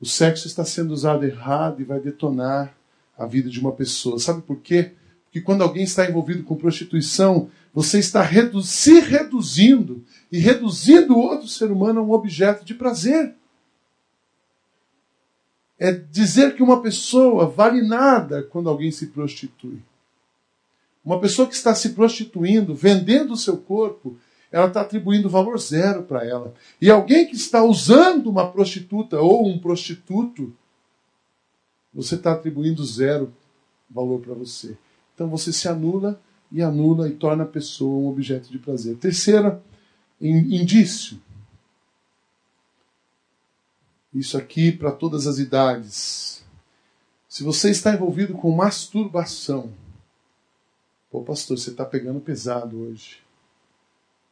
o 0.00 0.06
sexo 0.06 0.46
está 0.46 0.64
sendo 0.64 0.92
usado 0.92 1.24
errado 1.24 1.80
e 1.80 1.84
vai 1.84 2.00
detonar 2.00 2.74
a 3.16 3.26
vida 3.26 3.50
de 3.50 3.58
uma 3.58 3.72
pessoa. 3.72 4.18
Sabe 4.18 4.42
por 4.42 4.58
quê? 4.60 4.92
Porque 5.24 5.40
quando 5.40 5.62
alguém 5.62 5.84
está 5.84 6.08
envolvido 6.08 6.42
com 6.44 6.56
prostituição, 6.56 7.50
você 7.74 7.98
está 7.98 8.22
redu 8.22 8.62
se 8.62 9.00
reduzindo 9.00 10.04
e 10.30 10.38
reduzindo 10.38 11.14
o 11.14 11.20
outro 11.20 11.48
ser 11.48 11.70
humano 11.70 12.00
a 12.00 12.02
um 12.02 12.12
objeto 12.12 12.64
de 12.64 12.74
prazer 12.74 13.34
é 15.78 15.92
dizer 15.92 16.56
que 16.56 16.62
uma 16.62 16.82
pessoa 16.82 17.46
vale 17.46 17.80
nada 17.80 18.42
quando 18.42 18.68
alguém 18.68 18.90
se 18.90 19.06
prostitui. 19.06 19.80
Uma 21.04 21.20
pessoa 21.20 21.46
que 21.46 21.54
está 21.54 21.74
se 21.74 21.90
prostituindo, 21.90 22.74
vendendo 22.74 23.32
o 23.32 23.36
seu 23.36 23.56
corpo, 23.56 24.18
ela 24.50 24.68
está 24.68 24.80
atribuindo 24.80 25.28
valor 25.28 25.58
zero 25.58 26.02
para 26.02 26.26
ela. 26.26 26.54
E 26.80 26.90
alguém 26.90 27.26
que 27.26 27.36
está 27.36 27.62
usando 27.62 28.28
uma 28.28 28.50
prostituta 28.50 29.20
ou 29.20 29.46
um 29.46 29.58
prostituto, 29.58 30.54
você 31.92 32.14
está 32.14 32.32
atribuindo 32.32 32.84
zero 32.84 33.32
valor 33.90 34.20
para 34.20 34.34
você. 34.34 34.76
Então 35.14 35.28
você 35.28 35.52
se 35.52 35.68
anula 35.68 36.20
e 36.50 36.62
anula 36.62 37.08
e 37.08 37.12
torna 37.12 37.44
a 37.44 37.46
pessoa 37.46 38.04
um 38.04 38.08
objeto 38.08 38.50
de 38.50 38.58
prazer. 38.58 38.96
Terceiro 38.96 39.60
indício 40.20 41.20
isso 44.14 44.36
aqui 44.36 44.72
para 44.72 44.90
todas 44.90 45.26
as 45.26 45.38
idades. 45.38 46.44
Se 47.28 47.44
você 47.44 47.70
está 47.70 47.92
envolvido 47.92 48.34
com 48.34 48.50
masturbação, 48.50 49.72
pô, 51.10 51.22
pastor, 51.22 51.58
você 51.58 51.70
está 51.70 51.84
pegando 51.84 52.20
pesado 52.20 52.80
hoje. 52.80 53.18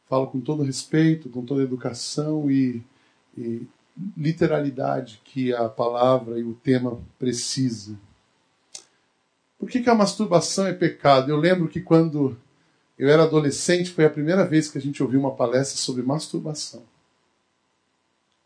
Falo 0.09 0.27
com 0.27 0.39
todo 0.39 0.63
respeito, 0.63 1.29
com 1.29 1.45
toda 1.45 1.63
educação 1.63 2.49
e, 2.49 2.81
e 3.37 3.67
literalidade 4.15 5.21
que 5.23 5.53
a 5.53 5.67
palavra 5.67 6.39
e 6.39 6.43
o 6.43 6.53
tema 6.53 6.99
precisa. 7.17 7.97
Por 9.57 9.69
que, 9.69 9.81
que 9.81 9.89
a 9.89 9.95
masturbação 9.95 10.67
é 10.67 10.73
pecado? 10.73 11.31
Eu 11.31 11.37
lembro 11.37 11.67
que 11.67 11.81
quando 11.81 12.37
eu 12.97 13.09
era 13.09 13.23
adolescente, 13.23 13.91
foi 13.91 14.05
a 14.05 14.09
primeira 14.09 14.45
vez 14.45 14.69
que 14.69 14.77
a 14.77 14.81
gente 14.81 15.01
ouviu 15.01 15.19
uma 15.19 15.35
palestra 15.35 15.77
sobre 15.77 16.03
masturbação. 16.03 16.83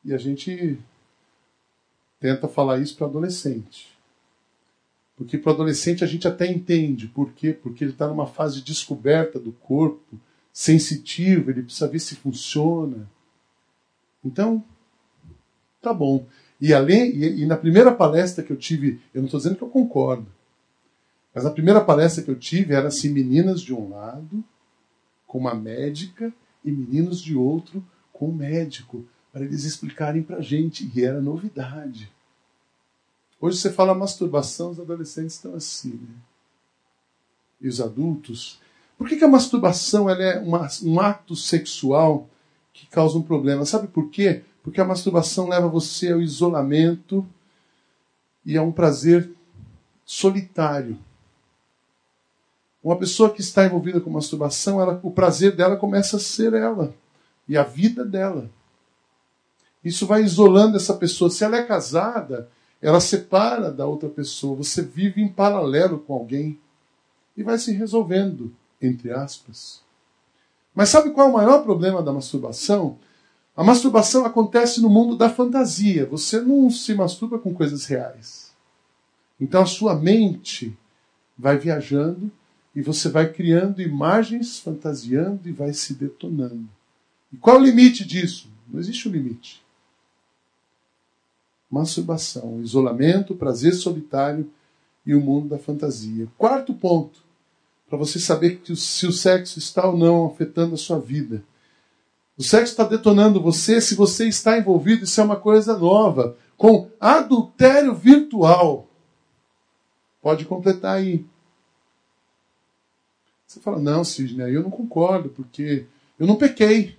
E 0.04 0.14
a 0.14 0.18
gente 0.18 0.80
tenta 2.20 2.48
falar 2.48 2.80
isso 2.80 2.96
para 2.96 3.08
adolescente. 3.08 3.92
Porque 5.16 5.38
para 5.38 5.52
adolescente 5.52 6.04
a 6.04 6.08
gente 6.08 6.28
até 6.28 6.48
entende. 6.48 7.08
Por 7.08 7.32
quê? 7.34 7.54
Porque 7.54 7.84
ele 7.84 7.92
está 7.92 8.08
numa 8.08 8.26
fase 8.26 8.56
de 8.56 8.64
descoberta 8.64 9.40
do 9.40 9.52
corpo, 9.52 10.20
sensitivo, 10.54 11.50
ele 11.50 11.64
precisa 11.64 11.88
ver 11.88 12.00
se 12.00 12.16
funciona. 12.16 13.10
Então, 14.24 14.64
tá 15.82 15.94
bom. 15.94 16.26
E, 16.60 16.74
além, 16.74 17.10
e, 17.16 17.42
e 17.42 17.46
na 17.46 17.58
primeira 17.58 17.92
palestra 17.92 18.44
que 18.44 18.52
eu 18.52 18.58
tive, 18.58 19.02
eu 19.14 19.22
não 19.22 19.26
estou 19.26 19.40
dizendo 19.40 19.56
que 19.56 19.64
eu 19.64 19.70
concordo, 19.70 20.28
mas 21.34 21.46
a 21.46 21.52
primeira 21.52 21.82
palestra 21.82 22.24
que 22.24 22.30
eu 22.30 22.38
tive 22.38 22.74
era 22.74 22.90
assim: 22.90 23.10
meninas 23.10 23.62
de 23.62 23.74
um 23.74 23.90
lado, 23.90 24.44
com 25.26 25.38
uma 25.38 25.56
médica, 25.56 26.32
e 26.64 26.72
meninos 26.72 27.22
de 27.22 27.36
outro, 27.36 27.84
com 28.12 28.30
um 28.30 28.34
médico 28.34 29.06
para 29.32 29.44
eles 29.44 29.64
explicarem 29.64 30.22
para 30.22 30.42
gente, 30.42 30.92
e 30.94 31.04
era 31.04 31.22
novidade. 31.22 32.12
Hoje 33.40 33.58
você 33.58 33.72
fala 33.72 33.96
masturbação, 33.96 34.72
os 34.72 34.80
adolescentes 34.80 35.36
estão 35.36 35.56
assim, 35.56 35.94
né? 35.94 36.16
E 37.62 37.68
os 37.68 37.80
adultos. 37.80 38.60
Por 39.02 39.10
que, 39.10 39.16
que 39.16 39.24
a 39.24 39.28
masturbação 39.28 40.08
é 40.08 40.38
uma, 40.38 40.68
um 40.84 41.00
ato 41.00 41.36
sexual 41.36 42.30
que 42.72 42.86
causa 42.86 43.18
um 43.18 43.24
problema? 43.24 43.66
Sabe 43.66 43.88
por 43.88 44.12
quê? 44.12 44.44
Porque 44.62 44.80
a 44.80 44.86
masturbação 44.86 45.50
leva 45.50 45.68
você 45.68 46.12
ao 46.12 46.22
isolamento 46.22 47.26
e 48.46 48.56
a 48.56 48.62
um 48.62 48.72
prazer 48.72 49.32
solitário. 50.06 51.00
Uma 52.84 52.96
pessoa 52.96 53.32
que 53.32 53.42
está 53.42 53.66
envolvida 53.66 54.00
com 54.00 54.12
masturbação, 54.12 54.80
ela, 54.80 55.00
o 55.02 55.10
prazer 55.10 55.56
dela 55.56 55.78
começa 55.78 56.18
a 56.18 56.20
ser 56.20 56.54
ela 56.54 56.94
e 57.50 57.58
a 57.58 57.64
vida 57.64 58.06
dela. 58.06 58.52
Isso 59.84 60.06
vai 60.06 60.22
isolando 60.22 60.78
essa 60.78 60.94
pessoa. 60.94 61.32
Se 61.32 61.44
ela 61.44 61.58
é 61.58 61.64
casada, 61.64 62.52
ela 62.80 63.00
separa 63.00 63.72
da 63.72 63.88
outra 63.88 64.10
pessoa. 64.10 64.58
Você 64.58 64.84
vive 64.84 65.24
em 65.24 65.28
paralelo 65.28 65.98
com 65.98 66.14
alguém 66.14 66.60
e 67.36 67.42
vai 67.42 67.58
se 67.58 67.74
resolvendo, 67.74 68.54
entre 68.82 69.12
aspas. 69.12 69.82
Mas 70.74 70.90
sabe 70.90 71.12
qual 71.12 71.28
é 71.28 71.30
o 71.30 71.34
maior 71.34 71.64
problema 71.64 72.02
da 72.02 72.14
masturbação? 72.14 72.98
A 73.56 73.64
masturbação 73.64 74.26
acontece 74.26 74.82
no 74.82 74.90
mundo 74.90 75.16
da 75.18 75.30
fantasia. 75.30 76.06
Você 76.06 76.40
não 76.40 76.70
se 76.70 76.94
masturba 76.94 77.38
com 77.38 77.54
coisas 77.54 77.86
reais. 77.86 78.52
Então 79.40 79.62
a 79.62 79.66
sua 79.66 79.96
mente 79.96 80.78
vai 81.38 81.58
viajando 81.58 82.32
e 82.76 82.82
você 82.82 83.10
vai 83.10 83.32
criando 83.32 83.82
imagens, 83.82 84.60
fantasiando 84.60 85.48
e 85.50 85.52
vai 85.52 85.74
se 85.74 85.94
detonando. 85.94 86.70
E 87.34 87.38
qual 87.38 87.58
é 87.58 87.60
o 87.60 87.64
limite 87.64 88.06
disso? 88.06 88.50
Não 88.68 88.80
existe 88.80 89.10
um 89.10 89.12
limite 89.12 89.62
masturbação, 91.72 92.62
isolamento, 92.62 93.34
prazer 93.34 93.74
solitário 93.74 94.52
e 95.06 95.16
o 95.16 95.22
mundo 95.22 95.48
da 95.48 95.58
fantasia. 95.58 96.28
Quarto 96.38 96.74
ponto, 96.74 97.24
para 97.92 97.98
você 97.98 98.20
saber 98.20 98.62
que, 98.62 98.74
se 98.74 99.06
o 99.06 99.12
sexo 99.12 99.60
está 99.60 99.86
ou 99.86 99.98
não 99.98 100.26
afetando 100.26 100.76
a 100.76 100.78
sua 100.78 100.98
vida. 100.98 101.44
O 102.38 102.42
sexo 102.42 102.72
está 102.72 102.86
detonando 102.86 103.42
você 103.42 103.82
se 103.82 103.96
você 103.96 104.30
está 104.30 104.58
envolvido, 104.58 105.04
isso 105.04 105.20
é 105.20 105.24
uma 105.26 105.36
coisa 105.36 105.78
nova, 105.78 106.38
com 106.56 106.90
adultério 106.98 107.94
virtual. 107.94 108.88
Pode 110.22 110.46
completar 110.46 111.00
aí. 111.00 111.26
Você 113.46 113.60
fala, 113.60 113.78
não, 113.78 114.06
Sidney, 114.06 114.56
eu 114.56 114.64
não 114.64 114.72
concordo, 114.72 115.28
porque 115.28 115.86
eu 116.18 116.26
não 116.26 116.38
pequei. 116.38 116.98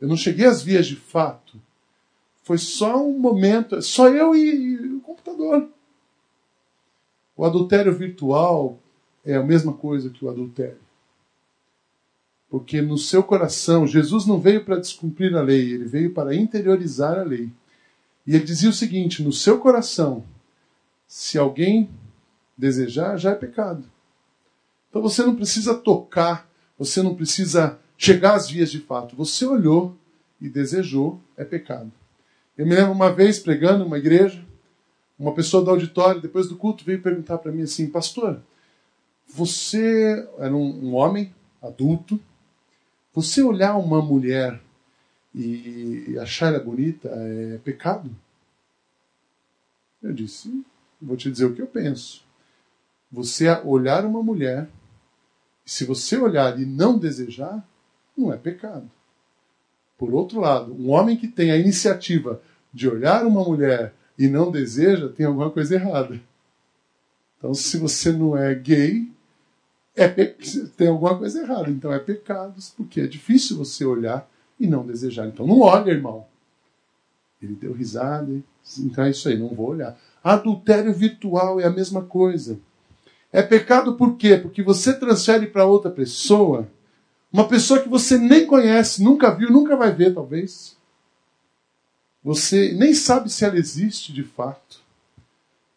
Eu 0.00 0.06
não 0.06 0.16
cheguei 0.16 0.46
às 0.46 0.62
vias 0.62 0.86
de 0.86 0.94
fato. 0.94 1.60
Foi 2.44 2.58
só 2.58 3.04
um 3.04 3.18
momento, 3.18 3.82
só 3.82 4.08
eu 4.08 4.32
e, 4.36 4.74
e 4.74 4.94
o 4.94 5.00
computador. 5.00 5.68
O 7.36 7.44
adultério 7.44 7.92
virtual 7.92 8.78
é 9.24 9.34
a 9.34 9.42
mesma 9.42 9.72
coisa 9.72 10.10
que 10.10 10.24
o 10.24 10.28
adultério. 10.28 10.78
Porque 12.50 12.80
no 12.80 12.98
seu 12.98 13.22
coração, 13.22 13.86
Jesus 13.86 14.26
não 14.26 14.38
veio 14.38 14.64
para 14.64 14.78
descumprir 14.78 15.34
a 15.34 15.42
lei, 15.42 15.72
ele 15.72 15.84
veio 15.84 16.12
para 16.12 16.34
interiorizar 16.34 17.18
a 17.18 17.22
lei. 17.22 17.50
E 18.26 18.34
ele 18.34 18.44
dizia 18.44 18.70
o 18.70 18.72
seguinte: 18.72 19.22
no 19.22 19.32
seu 19.32 19.58
coração, 19.58 20.24
se 21.06 21.38
alguém 21.38 21.88
desejar, 22.56 23.16
já 23.16 23.30
é 23.30 23.34
pecado. 23.34 23.84
Então 24.88 25.02
você 25.02 25.22
não 25.24 25.34
precisa 25.34 25.74
tocar, 25.74 26.48
você 26.78 27.02
não 27.02 27.14
precisa 27.14 27.78
chegar 27.98 28.34
às 28.34 28.48
vias 28.48 28.70
de 28.70 28.78
fato. 28.78 29.16
Você 29.16 29.44
olhou 29.44 29.96
e 30.40 30.48
desejou, 30.48 31.20
é 31.36 31.44
pecado. 31.44 31.90
Eu 32.56 32.66
me 32.66 32.74
lembro 32.74 32.92
uma 32.92 33.12
vez 33.12 33.38
pregando 33.40 33.82
numa 33.82 33.98
igreja, 33.98 34.44
uma 35.18 35.34
pessoa 35.34 35.64
do 35.64 35.70
auditório, 35.70 36.20
depois 36.20 36.48
do 36.48 36.56
culto, 36.56 36.84
veio 36.84 37.02
perguntar 37.02 37.38
para 37.38 37.50
mim 37.50 37.62
assim: 37.62 37.88
Pastor, 37.88 38.40
você 39.28 40.28
era 40.38 40.54
um, 40.54 40.88
um 40.88 40.94
homem 40.94 41.34
adulto, 41.62 42.20
você 43.12 43.42
olhar 43.42 43.76
uma 43.76 44.02
mulher 44.02 44.60
e 45.34 46.16
achar 46.20 46.48
ela 46.48 46.62
bonita 46.62 47.08
é 47.08 47.58
pecado? 47.58 48.10
Eu 50.02 50.12
disse: 50.12 50.64
Vou 51.00 51.16
te 51.16 51.30
dizer 51.30 51.46
o 51.46 51.54
que 51.54 51.62
eu 51.62 51.66
penso. 51.66 52.22
Você 53.10 53.48
olhar 53.64 54.04
uma 54.04 54.22
mulher, 54.22 54.68
se 55.64 55.84
você 55.84 56.16
olhar 56.16 56.58
e 56.60 56.66
não 56.66 56.98
desejar, 56.98 57.66
não 58.16 58.32
é 58.32 58.36
pecado. 58.36 58.90
Por 59.96 60.12
outro 60.12 60.40
lado, 60.40 60.74
um 60.74 60.90
homem 60.90 61.16
que 61.16 61.28
tem 61.28 61.50
a 61.50 61.56
iniciativa 61.56 62.42
de 62.72 62.88
olhar 62.88 63.24
uma 63.24 63.44
mulher, 63.44 63.94
e 64.18 64.28
não 64.28 64.50
deseja, 64.50 65.08
tem 65.08 65.26
alguma 65.26 65.50
coisa 65.50 65.74
errada. 65.74 66.20
Então, 67.36 67.52
se 67.52 67.76
você 67.78 68.12
não 68.12 68.36
é 68.36 68.54
gay, 68.54 69.10
é 69.94 70.08
pe... 70.08 70.26
tem 70.76 70.88
alguma 70.88 71.16
coisa 71.16 71.40
errada. 71.40 71.70
Então, 71.70 71.92
é 71.92 71.98
pecados, 71.98 72.72
porque 72.76 73.00
é 73.00 73.06
difícil 73.06 73.56
você 73.56 73.84
olhar 73.84 74.28
e 74.58 74.66
não 74.66 74.86
desejar. 74.86 75.26
Então, 75.26 75.46
não 75.46 75.60
olha, 75.60 75.90
irmão. 75.90 76.26
Ele 77.42 77.54
deu 77.54 77.72
risada. 77.72 78.32
Então, 78.78 79.04
é 79.04 79.10
isso 79.10 79.28
aí, 79.28 79.38
não 79.38 79.48
vou 79.48 79.70
olhar. 79.70 79.98
Adultério 80.22 80.92
virtual 80.92 81.60
é 81.60 81.64
a 81.64 81.70
mesma 81.70 82.02
coisa. 82.02 82.58
É 83.32 83.42
pecado 83.42 83.94
por 83.94 84.16
quê? 84.16 84.36
Porque 84.36 84.62
você 84.62 84.92
transfere 84.94 85.48
para 85.48 85.66
outra 85.66 85.90
pessoa, 85.90 86.68
uma 87.32 87.48
pessoa 87.48 87.80
que 87.80 87.88
você 87.88 88.16
nem 88.16 88.46
conhece, 88.46 89.02
nunca 89.02 89.34
viu, 89.34 89.50
nunca 89.50 89.76
vai 89.76 89.92
ver, 89.92 90.14
talvez. 90.14 90.76
Você 92.22 92.72
nem 92.72 92.94
sabe 92.94 93.28
se 93.28 93.44
ela 93.44 93.58
existe 93.58 94.12
de 94.12 94.22
fato. 94.22 94.80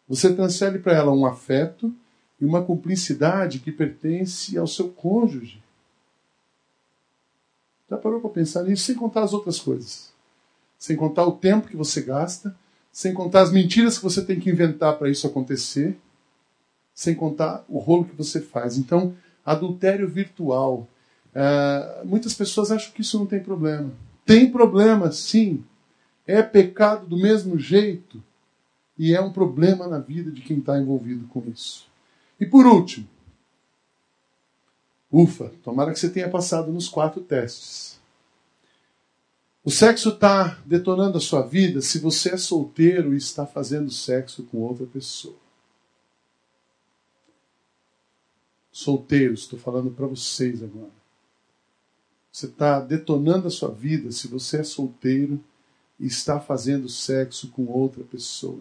Você 0.08 0.32
transfere 0.32 0.78
para 0.78 0.94
ela 0.94 1.12
um 1.12 1.26
afeto 1.26 1.92
e 2.40 2.44
uma 2.44 2.62
cumplicidade 2.62 3.58
que 3.58 3.72
pertence 3.72 4.56
ao 4.56 4.66
seu 4.66 4.88
cônjuge. 4.88 5.62
Já 7.90 7.96
parou 7.96 8.20
para 8.20 8.30
pensar 8.30 8.62
nisso? 8.64 8.84
Sem 8.84 8.94
contar 8.94 9.22
as 9.22 9.32
outras 9.32 9.58
coisas. 9.58 10.12
Sem 10.78 10.96
contar 10.96 11.26
o 11.26 11.32
tempo 11.32 11.68
que 11.68 11.76
você 11.76 12.02
gasta, 12.02 12.56
sem 12.92 13.12
contar 13.12 13.42
as 13.42 13.52
mentiras 13.52 13.98
que 13.98 14.04
você 14.04 14.24
tem 14.24 14.38
que 14.38 14.50
inventar 14.50 14.96
para 14.98 15.10
isso 15.10 15.26
acontecer 15.26 15.98
sem 16.98 17.14
contar 17.14 17.64
o 17.68 17.78
rolo 17.78 18.06
que 18.06 18.16
você 18.16 18.40
faz. 18.40 18.76
Então, 18.76 19.14
adultério 19.46 20.08
virtual. 20.08 20.88
Uh, 21.28 22.04
muitas 22.04 22.34
pessoas 22.34 22.72
acham 22.72 22.92
que 22.92 23.02
isso 23.02 23.16
não 23.16 23.24
tem 23.24 23.38
problema. 23.38 23.92
Tem 24.26 24.50
problema, 24.50 25.12
sim. 25.12 25.62
É 26.26 26.42
pecado 26.42 27.06
do 27.06 27.16
mesmo 27.16 27.56
jeito. 27.56 28.20
E 28.98 29.14
é 29.14 29.20
um 29.20 29.30
problema 29.30 29.86
na 29.86 30.00
vida 30.00 30.32
de 30.32 30.40
quem 30.40 30.58
está 30.58 30.76
envolvido 30.76 31.24
com 31.28 31.44
isso. 31.46 31.87
E 32.38 32.46
por 32.46 32.66
último, 32.66 33.08
ufa, 35.10 35.52
tomara 35.62 35.92
que 35.92 35.98
você 35.98 36.08
tenha 36.08 36.30
passado 36.30 36.72
nos 36.72 36.88
quatro 36.88 37.20
testes. 37.20 37.98
O 39.64 39.70
sexo 39.70 40.10
está 40.10 40.58
detonando 40.64 41.18
a 41.18 41.20
sua 41.20 41.42
vida 41.42 41.80
se 41.82 41.98
você 41.98 42.34
é 42.34 42.36
solteiro 42.36 43.12
e 43.12 43.18
está 43.18 43.46
fazendo 43.46 43.90
sexo 43.90 44.44
com 44.44 44.58
outra 44.58 44.86
pessoa. 44.86 45.36
solteiros, 48.78 49.40
estou 49.40 49.58
falando 49.58 49.90
para 49.90 50.06
vocês 50.06 50.62
agora. 50.62 50.92
Você 52.30 52.46
está 52.46 52.78
detonando 52.78 53.48
a 53.48 53.50
sua 53.50 53.70
vida 53.70 54.12
se 54.12 54.28
você 54.28 54.58
é 54.58 54.62
solteiro 54.62 55.42
e 55.98 56.06
está 56.06 56.38
fazendo 56.38 56.88
sexo 56.88 57.48
com 57.48 57.66
outra 57.66 58.04
pessoa. 58.04 58.60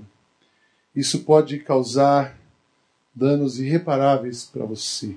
Isso 0.95 1.23
pode 1.23 1.59
causar 1.59 2.35
danos 3.17 3.59
irreparáveis 3.59 4.45
para 4.45 4.63
você. 4.63 5.15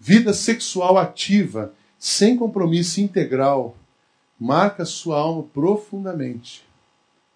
Vida 0.00 0.32
sexual 0.32 0.96
ativa, 0.96 1.74
sem 1.98 2.36
compromisso 2.36 3.00
integral, 3.00 3.76
marca 4.40 4.86
sua 4.86 5.18
alma 5.18 5.42
profundamente 5.42 6.64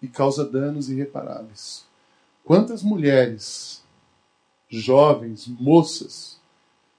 e 0.01 0.07
causa 0.07 0.43
danos 0.43 0.89
irreparáveis. 0.89 1.85
Quantas 2.43 2.81
mulheres, 2.81 3.83
jovens, 4.67 5.47
moças, 5.47 6.37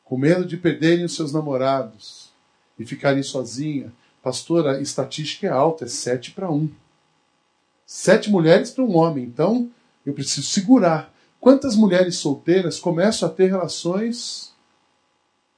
com 0.04 0.16
medo 0.16 0.44
de 0.44 0.57
perderem 0.57 1.04
os 1.04 1.16
seus 1.16 1.33
namorados 1.33 2.31
e 2.78 2.87
ficarem 2.87 3.22
sozinha. 3.22 3.92
Pastora, 4.22 4.76
a 4.76 4.81
estatística 4.81 5.46
é 5.46 5.50
alta, 5.50 5.85
é 5.85 5.88
sete 5.88 6.31
para 6.31 6.50
um. 6.50 6.70
Sete 7.85 8.31
mulheres 8.31 8.70
para 8.70 8.85
um 8.85 8.96
homem. 8.96 9.24
Então, 9.24 9.70
eu 10.07 10.14
preciso 10.14 10.46
segurar. 10.46 11.12
Quantas 11.40 11.77
mulheres 11.77 12.16
solteiras 12.16 12.79
começam 12.79 13.29
a 13.29 13.33
ter 13.33 13.46
relações 13.46 14.55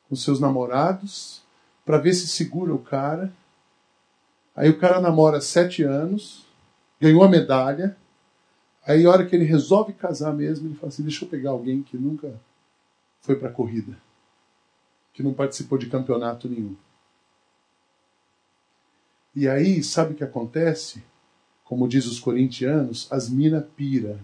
com 0.08 0.16
seus 0.16 0.38
namorados 0.40 1.42
para 1.84 1.98
ver 1.98 2.12
se 2.14 2.28
segura 2.28 2.74
o 2.74 2.78
cara? 2.78 3.32
Aí 4.54 4.68
o 4.68 4.78
cara 4.78 5.00
namora 5.00 5.40
sete 5.40 5.82
anos, 5.82 6.46
ganhou 7.00 7.24
a 7.24 7.28
medalha. 7.28 7.96
Aí, 8.86 9.04
a 9.04 9.10
hora 9.10 9.26
que 9.26 9.36
ele 9.36 9.44
resolve 9.44 9.92
casar 9.92 10.32
mesmo, 10.32 10.68
ele 10.68 10.74
fala 10.74 10.88
assim: 10.88 11.02
deixa 11.02 11.24
eu 11.24 11.28
pegar 11.28 11.50
alguém 11.50 11.82
que 11.82 11.96
nunca 11.96 12.32
foi 13.20 13.36
para 13.36 13.50
corrida 13.50 13.96
que 15.12 15.22
não 15.22 15.34
participou 15.34 15.76
de 15.76 15.86
campeonato 15.88 16.48
nenhum. 16.48 16.74
E 19.34 19.48
aí, 19.48 19.82
sabe 19.82 20.14
o 20.14 20.16
que 20.16 20.24
acontece? 20.24 21.02
Como 21.62 21.86
diz 21.86 22.06
os 22.06 22.18
corintianos, 22.18 23.06
as 23.10 23.28
mina 23.28 23.60
pira. 23.60 24.18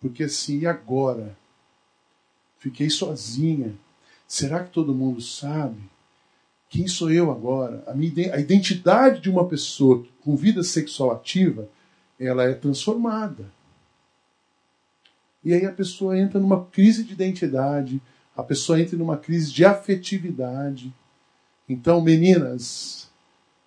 Porque 0.00 0.24
assim, 0.24 0.60
e 0.60 0.66
agora? 0.66 1.36
Fiquei 2.58 2.88
sozinha. 2.88 3.74
Será 4.26 4.64
que 4.64 4.70
todo 4.70 4.94
mundo 4.94 5.20
sabe? 5.20 5.78
Quem 6.68 6.86
sou 6.86 7.10
eu 7.10 7.30
agora? 7.30 7.82
A, 7.86 7.94
minha, 7.94 8.34
a 8.34 8.40
identidade 8.40 9.20
de 9.20 9.28
uma 9.28 9.46
pessoa 9.46 10.06
com 10.20 10.36
vida 10.36 10.62
sexual 10.62 11.10
ativa, 11.10 11.68
ela 12.18 12.44
é 12.44 12.54
transformada. 12.54 13.50
E 15.44 15.52
aí 15.52 15.66
a 15.66 15.72
pessoa 15.72 16.18
entra 16.18 16.38
numa 16.38 16.64
crise 16.66 17.02
de 17.02 17.12
identidade, 17.12 18.00
a 18.36 18.42
pessoa 18.42 18.80
entra 18.80 18.96
numa 18.96 19.16
crise 19.16 19.52
de 19.52 19.64
afetividade. 19.64 20.94
Então, 21.68 22.00
meninas 22.00 23.10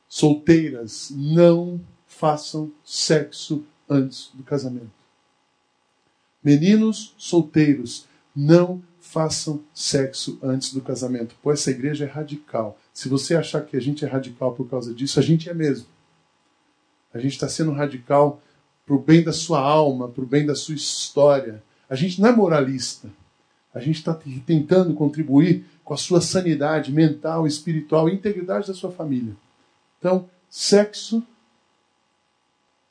solteiras, 0.08 1.12
não 1.12 1.82
façam 2.06 2.72
sexo 2.86 3.66
antes 3.90 4.30
do 4.34 4.44
casamento. 4.44 5.03
Meninos 6.44 7.14
solteiros, 7.18 8.06
não 8.36 8.82
façam 9.00 9.64
sexo 9.74 10.40
antes 10.42 10.74
do 10.74 10.82
casamento. 10.82 11.36
Pois 11.42 11.60
essa 11.60 11.72
igreja 11.72 12.06
é 12.06 12.08
radical. 12.08 12.80
Se 12.94 13.08
você 13.08 13.36
achar 13.36 13.62
que 13.62 13.78
a 13.78 13.80
gente 13.80 14.04
é 14.04 14.08
radical 14.08 14.54
por 14.54 14.70
causa 14.70 14.94
disso, 14.94 15.20
a 15.20 15.24
gente 15.24 15.50
é 15.50 15.54
mesmo. 15.54 15.88
A 17.14 17.20
gente 17.20 17.34
está 17.34 17.48
sendo 17.48 17.72
radical 17.72 18.42
para 18.86 18.96
o 18.96 19.00
bem 19.00 19.24
da 19.24 19.32
sua 19.32 19.60
alma, 19.60 20.10
para 20.10 20.24
o 20.24 20.28
bem 20.28 20.46
da 20.46 20.56
sua 20.56 20.76
história. 20.76 21.64
A 21.90 21.96
gente 21.96 22.20
não 22.20 22.30
é 22.30 22.32
moralista. 22.36 23.08
A 23.74 23.80
gente 23.80 23.98
está 23.98 24.14
tentando 24.46 24.94
contribuir 24.94 25.66
com 25.84 25.94
a 25.94 25.98
sua 25.98 26.22
sanidade 26.22 26.92
mental, 26.92 27.46
espiritual 27.46 28.10
e 28.10 28.14
integridade 28.14 28.68
da 28.68 28.74
sua 28.74 28.92
família. 28.92 29.36
Então, 30.00 30.30
sexo 30.50 31.24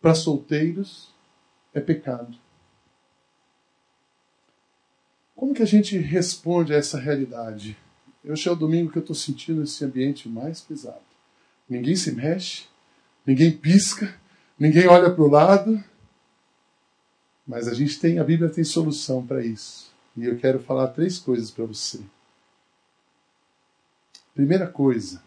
para 0.00 0.14
solteiros 0.14 1.08
é 1.72 1.80
pecado. 1.80 2.36
Como 5.42 5.54
que 5.54 5.62
a 5.62 5.66
gente 5.66 5.98
responde 5.98 6.72
a 6.72 6.76
essa 6.76 7.00
realidade? 7.00 7.76
Eu 8.24 8.32
é 8.32 8.50
o 8.52 8.54
domingo 8.54 8.92
que 8.92 8.98
eu 8.98 9.00
estou 9.00 9.16
sentindo 9.16 9.64
esse 9.64 9.84
ambiente 9.84 10.28
mais 10.28 10.60
pesado. 10.60 11.02
Ninguém 11.68 11.96
se 11.96 12.12
mexe, 12.12 12.66
ninguém 13.26 13.50
pisca, 13.50 14.14
ninguém 14.56 14.86
olha 14.86 15.10
para 15.10 15.24
o 15.24 15.28
lado. 15.28 15.82
Mas 17.44 17.66
a 17.66 17.74
gente 17.74 17.98
tem, 17.98 18.20
a 18.20 18.24
Bíblia 18.24 18.48
tem 18.50 18.62
solução 18.62 19.26
para 19.26 19.44
isso. 19.44 19.92
E 20.16 20.26
eu 20.26 20.38
quero 20.38 20.60
falar 20.60 20.86
três 20.86 21.18
coisas 21.18 21.50
para 21.50 21.64
você. 21.64 22.00
Primeira 24.32 24.68
coisa, 24.68 25.20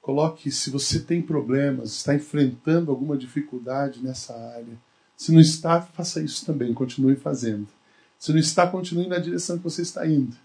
coloque 0.00 0.50
se 0.50 0.70
você 0.70 1.00
tem 1.00 1.20
problemas, 1.20 1.92
está 1.92 2.14
enfrentando 2.14 2.90
alguma 2.90 3.14
dificuldade 3.14 4.02
nessa 4.02 4.34
área. 4.34 4.72
Se 5.14 5.32
não 5.32 5.40
está, 5.40 5.82
faça 5.82 6.22
isso 6.22 6.46
também, 6.46 6.72
continue 6.72 7.14
fazendo. 7.14 7.75
Se 8.18 8.32
não 8.32 8.38
está, 8.38 8.66
continue 8.66 9.06
na 9.06 9.18
direção 9.18 9.58
que 9.58 9.64
você 9.64 9.82
está 9.82 10.06
indo. 10.06 10.36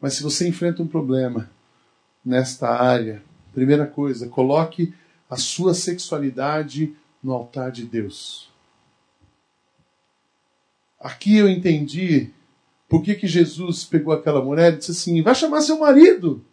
Mas 0.00 0.14
se 0.14 0.22
você 0.22 0.48
enfrenta 0.48 0.82
um 0.82 0.86
problema 0.86 1.50
nesta 2.24 2.68
área, 2.68 3.22
primeira 3.52 3.86
coisa, 3.86 4.28
coloque 4.28 4.94
a 5.28 5.36
sua 5.36 5.74
sexualidade 5.74 6.94
no 7.22 7.32
altar 7.32 7.70
de 7.70 7.84
Deus. 7.84 8.50
Aqui 11.00 11.36
eu 11.36 11.48
entendi 11.48 12.30
por 12.88 13.02
que, 13.02 13.14
que 13.14 13.26
Jesus 13.26 13.84
pegou 13.84 14.12
aquela 14.12 14.44
mulher 14.44 14.74
e 14.74 14.76
disse 14.76 14.90
assim: 14.90 15.22
vai 15.22 15.34
chamar 15.34 15.62
seu 15.62 15.78
marido. 15.78 16.44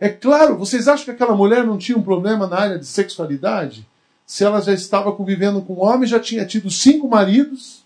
É 0.00 0.08
claro, 0.08 0.56
vocês 0.56 0.88
acham 0.88 1.04
que 1.04 1.10
aquela 1.10 1.36
mulher 1.36 1.64
não 1.64 1.78
tinha 1.78 1.96
um 1.96 2.02
problema 2.02 2.46
na 2.46 2.58
área 2.58 2.78
de 2.78 2.86
sexualidade? 2.86 3.86
Se 4.26 4.42
ela 4.42 4.60
já 4.60 4.72
estava 4.72 5.12
convivendo 5.12 5.62
com 5.62 5.74
um 5.74 5.82
homem, 5.82 6.08
já 6.08 6.18
tinha 6.18 6.44
tido 6.44 6.70
cinco 6.70 7.08
maridos, 7.08 7.83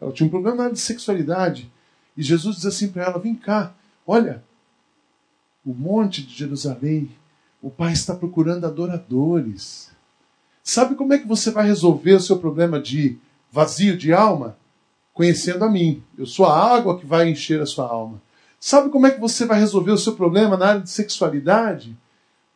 ela 0.00 0.12
tinha 0.12 0.26
um 0.26 0.30
problema 0.30 0.56
na 0.56 0.62
área 0.64 0.74
de 0.74 0.80
sexualidade. 0.80 1.70
E 2.16 2.22
Jesus 2.22 2.56
diz 2.56 2.66
assim 2.66 2.88
para 2.88 3.04
ela: 3.04 3.18
vem 3.18 3.34
cá, 3.34 3.74
olha, 4.06 4.42
o 5.64 5.74
monte 5.74 6.22
de 6.22 6.34
Jerusalém, 6.34 7.10
o 7.60 7.70
Pai 7.70 7.92
está 7.92 8.14
procurando 8.14 8.64
adoradores. 8.64 9.90
Sabe 10.62 10.94
como 10.94 11.12
é 11.12 11.18
que 11.18 11.26
você 11.26 11.50
vai 11.50 11.66
resolver 11.66 12.12
o 12.12 12.20
seu 12.20 12.38
problema 12.38 12.80
de 12.80 13.18
vazio 13.50 13.96
de 13.96 14.12
alma? 14.12 14.56
Conhecendo 15.12 15.64
a 15.64 15.70
mim. 15.70 16.02
Eu 16.16 16.26
sou 16.26 16.46
a 16.46 16.74
água 16.74 16.98
que 16.98 17.06
vai 17.06 17.28
encher 17.28 17.60
a 17.60 17.66
sua 17.66 17.88
alma. 17.88 18.20
Sabe 18.60 18.90
como 18.90 19.06
é 19.06 19.10
que 19.10 19.20
você 19.20 19.46
vai 19.46 19.58
resolver 19.58 19.92
o 19.92 19.98
seu 19.98 20.14
problema 20.14 20.56
na 20.56 20.66
área 20.66 20.80
de 20.80 20.90
sexualidade? 20.90 21.96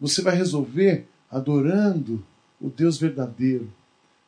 Você 0.00 0.20
vai 0.20 0.36
resolver 0.36 1.08
adorando 1.30 2.24
o 2.60 2.68
Deus 2.68 2.98
verdadeiro, 2.98 3.72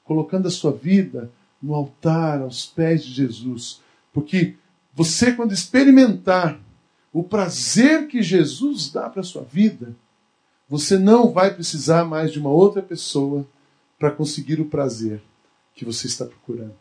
colocando 0.05 0.49
a 0.49 0.51
sua 0.51 0.73
vida 0.73 1.31
no 1.65 1.75
altar, 1.75 2.43
aos 2.43 2.67
pés 2.67 3.03
de 3.03 3.11
Jesus. 3.11 3.81
Porque 4.13 4.57
você, 4.93 5.33
quando 5.33 5.53
experimentar 5.53 6.61
o 7.11 7.25
prazer 7.25 8.07
que 8.07 8.23
Jesus 8.23 8.91
dá 8.91 9.09
para 9.09 9.21
a 9.21 9.25
sua 9.25 9.43
vida, 9.43 9.97
você 10.69 10.99
não 10.99 11.33
vai 11.33 11.55
precisar 11.55 12.05
mais 12.05 12.31
de 12.31 12.39
uma 12.39 12.51
outra 12.51 12.83
pessoa 12.83 13.47
para 13.99 14.11
conseguir 14.11 14.61
o 14.61 14.67
prazer 14.67 15.23
que 15.75 15.85
você 15.85 16.07
está 16.07 16.27
procurando. 16.27 16.75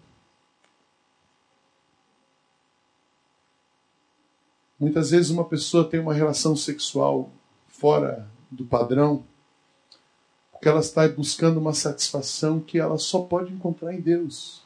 Muitas 4.77 5.11
vezes 5.11 5.29
uma 5.31 5.45
pessoa 5.45 5.87
tem 5.87 5.99
uma 5.99 6.13
relação 6.13 6.57
sexual 6.57 7.31
fora 7.69 8.27
do 8.51 8.65
padrão, 8.65 9.23
porque 10.51 10.67
ela 10.67 10.81
está 10.81 11.07
buscando 11.07 11.57
uma 11.57 11.73
satisfação 11.73 12.59
que 12.59 12.77
ela 12.79 12.97
só 12.97 13.21
pode 13.21 13.53
encontrar 13.53 13.93
em 13.93 14.01
Deus. 14.01 14.62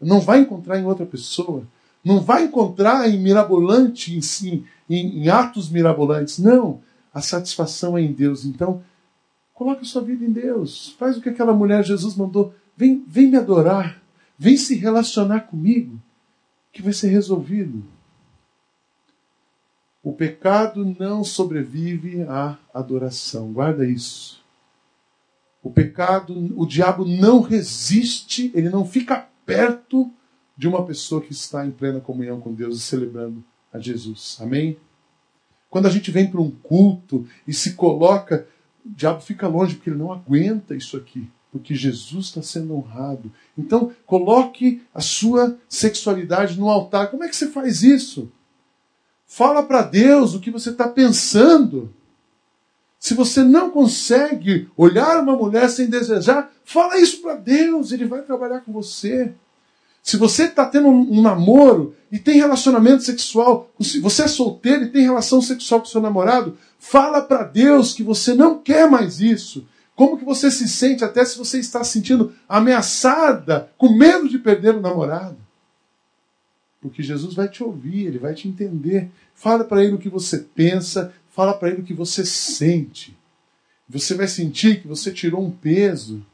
Não 0.00 0.20
vai 0.20 0.40
encontrar 0.40 0.78
em 0.78 0.84
outra 0.84 1.06
pessoa. 1.06 1.66
Não 2.04 2.20
vai 2.20 2.44
encontrar 2.44 3.08
em 3.08 3.18
mirabolante, 3.18 4.14
em, 4.14 4.64
em, 4.88 5.22
em 5.22 5.28
atos 5.28 5.70
mirabolantes. 5.70 6.38
Não. 6.38 6.80
A 7.12 7.20
satisfação 7.20 7.96
é 7.96 8.02
em 8.02 8.12
Deus. 8.12 8.44
Então, 8.44 8.82
coloque 9.54 9.82
a 9.82 9.86
sua 9.86 10.02
vida 10.02 10.24
em 10.24 10.32
Deus. 10.32 10.94
Faz 10.98 11.16
o 11.16 11.20
que 11.20 11.28
aquela 11.28 11.54
mulher 11.54 11.84
Jesus 11.84 12.14
mandou. 12.14 12.54
Vem, 12.76 13.02
vem 13.06 13.28
me 13.28 13.36
adorar. 13.36 14.02
Vem 14.38 14.56
se 14.56 14.74
relacionar 14.74 15.40
comigo, 15.42 15.98
que 16.72 16.82
vai 16.82 16.92
ser 16.92 17.08
resolvido. 17.08 17.84
O 20.02 20.12
pecado 20.12 20.94
não 20.98 21.24
sobrevive 21.24 22.22
à 22.24 22.58
adoração. 22.74 23.52
Guarda 23.52 23.86
isso. 23.86 24.42
O 25.62 25.70
pecado, 25.70 26.34
o 26.60 26.66
diabo 26.66 27.06
não 27.06 27.40
resiste, 27.40 28.50
ele 28.54 28.68
não 28.68 28.84
fica 28.84 29.26
perto 29.44 30.10
de 30.56 30.68
uma 30.68 30.84
pessoa 30.84 31.20
que 31.20 31.32
está 31.32 31.66
em 31.66 31.70
plena 31.70 32.00
comunhão 32.00 32.40
com 32.40 32.52
Deus 32.52 32.78
e 32.78 32.80
celebrando 32.80 33.42
a 33.72 33.78
Jesus. 33.78 34.38
Amém? 34.40 34.76
Quando 35.68 35.86
a 35.86 35.90
gente 35.90 36.10
vem 36.10 36.30
para 36.30 36.40
um 36.40 36.50
culto 36.50 37.26
e 37.46 37.52
se 37.52 37.74
coloca, 37.74 38.46
o 38.86 38.90
diabo 38.90 39.20
fica 39.20 39.48
longe 39.48 39.74
porque 39.74 39.90
ele 39.90 39.98
não 39.98 40.12
aguenta 40.12 40.76
isso 40.76 40.96
aqui, 40.96 41.28
porque 41.50 41.74
Jesus 41.74 42.26
está 42.26 42.42
sendo 42.42 42.76
honrado. 42.76 43.32
Então, 43.58 43.92
coloque 44.06 44.82
a 44.94 45.00
sua 45.00 45.58
sexualidade 45.68 46.58
no 46.58 46.68
altar. 46.68 47.10
Como 47.10 47.24
é 47.24 47.28
que 47.28 47.34
você 47.34 47.50
faz 47.50 47.82
isso? 47.82 48.30
Fala 49.26 49.64
para 49.64 49.82
Deus 49.82 50.34
o 50.34 50.40
que 50.40 50.50
você 50.50 50.70
está 50.70 50.86
pensando. 50.86 51.92
Se 53.04 53.12
você 53.12 53.44
não 53.44 53.68
consegue 53.68 54.66
olhar 54.74 55.22
uma 55.22 55.36
mulher 55.36 55.68
sem 55.68 55.90
desejar, 55.90 56.50
fala 56.64 56.98
isso 56.98 57.20
para 57.20 57.34
Deus, 57.34 57.92
ele 57.92 58.06
vai 58.06 58.22
trabalhar 58.22 58.60
com 58.60 58.72
você. 58.72 59.30
Se 60.02 60.16
você 60.16 60.44
está 60.44 60.64
tendo 60.64 60.88
um, 60.88 61.20
namoro 61.20 61.94
e 62.10 62.18
tem 62.18 62.38
relacionamento 62.38 63.02
sexual, 63.02 63.70
se 63.78 64.00
você 64.00 64.22
é 64.22 64.26
solteiro 64.26 64.84
e 64.84 64.88
tem 64.88 65.02
relação 65.02 65.42
sexual 65.42 65.80
com 65.80 65.86
seu 65.86 66.00
namorado, 66.00 66.56
fala 66.78 67.20
para 67.20 67.42
Deus 67.42 67.92
que 67.92 68.02
você 68.02 68.32
não 68.32 68.58
quer 68.58 68.90
mais 68.90 69.20
isso. 69.20 69.68
Como 69.94 70.16
que 70.16 70.24
você 70.24 70.50
se 70.50 70.66
sente 70.66 71.04
até 71.04 71.26
se 71.26 71.36
você 71.36 71.60
está 71.60 71.84
se 71.84 71.92
sentindo 71.92 72.32
ameaçada, 72.48 73.70
com 73.76 73.94
medo 73.94 74.30
de 74.30 74.38
perder 74.38 74.76
o 74.76 74.80
namorado? 74.80 75.36
Porque 76.80 77.02
Jesus 77.02 77.34
vai 77.34 77.48
te 77.48 77.62
ouvir, 77.62 78.06
ele 78.06 78.18
vai 78.18 78.32
te 78.32 78.48
entender. 78.48 79.10
Fala 79.34 79.62
para 79.62 79.84
ele 79.84 79.94
o 79.94 79.98
que 79.98 80.08
você 80.08 80.38
pensa, 80.38 81.12
fala 81.34 81.52
para 81.52 81.68
ele 81.68 81.82
o 81.82 81.84
que 81.84 81.92
você 81.92 82.24
sente. 82.24 83.16
Você 83.88 84.14
vai 84.14 84.28
sentir 84.28 84.80
que 84.80 84.88
você 84.88 85.12
tirou 85.12 85.44
um 85.44 85.50
peso 85.50 86.24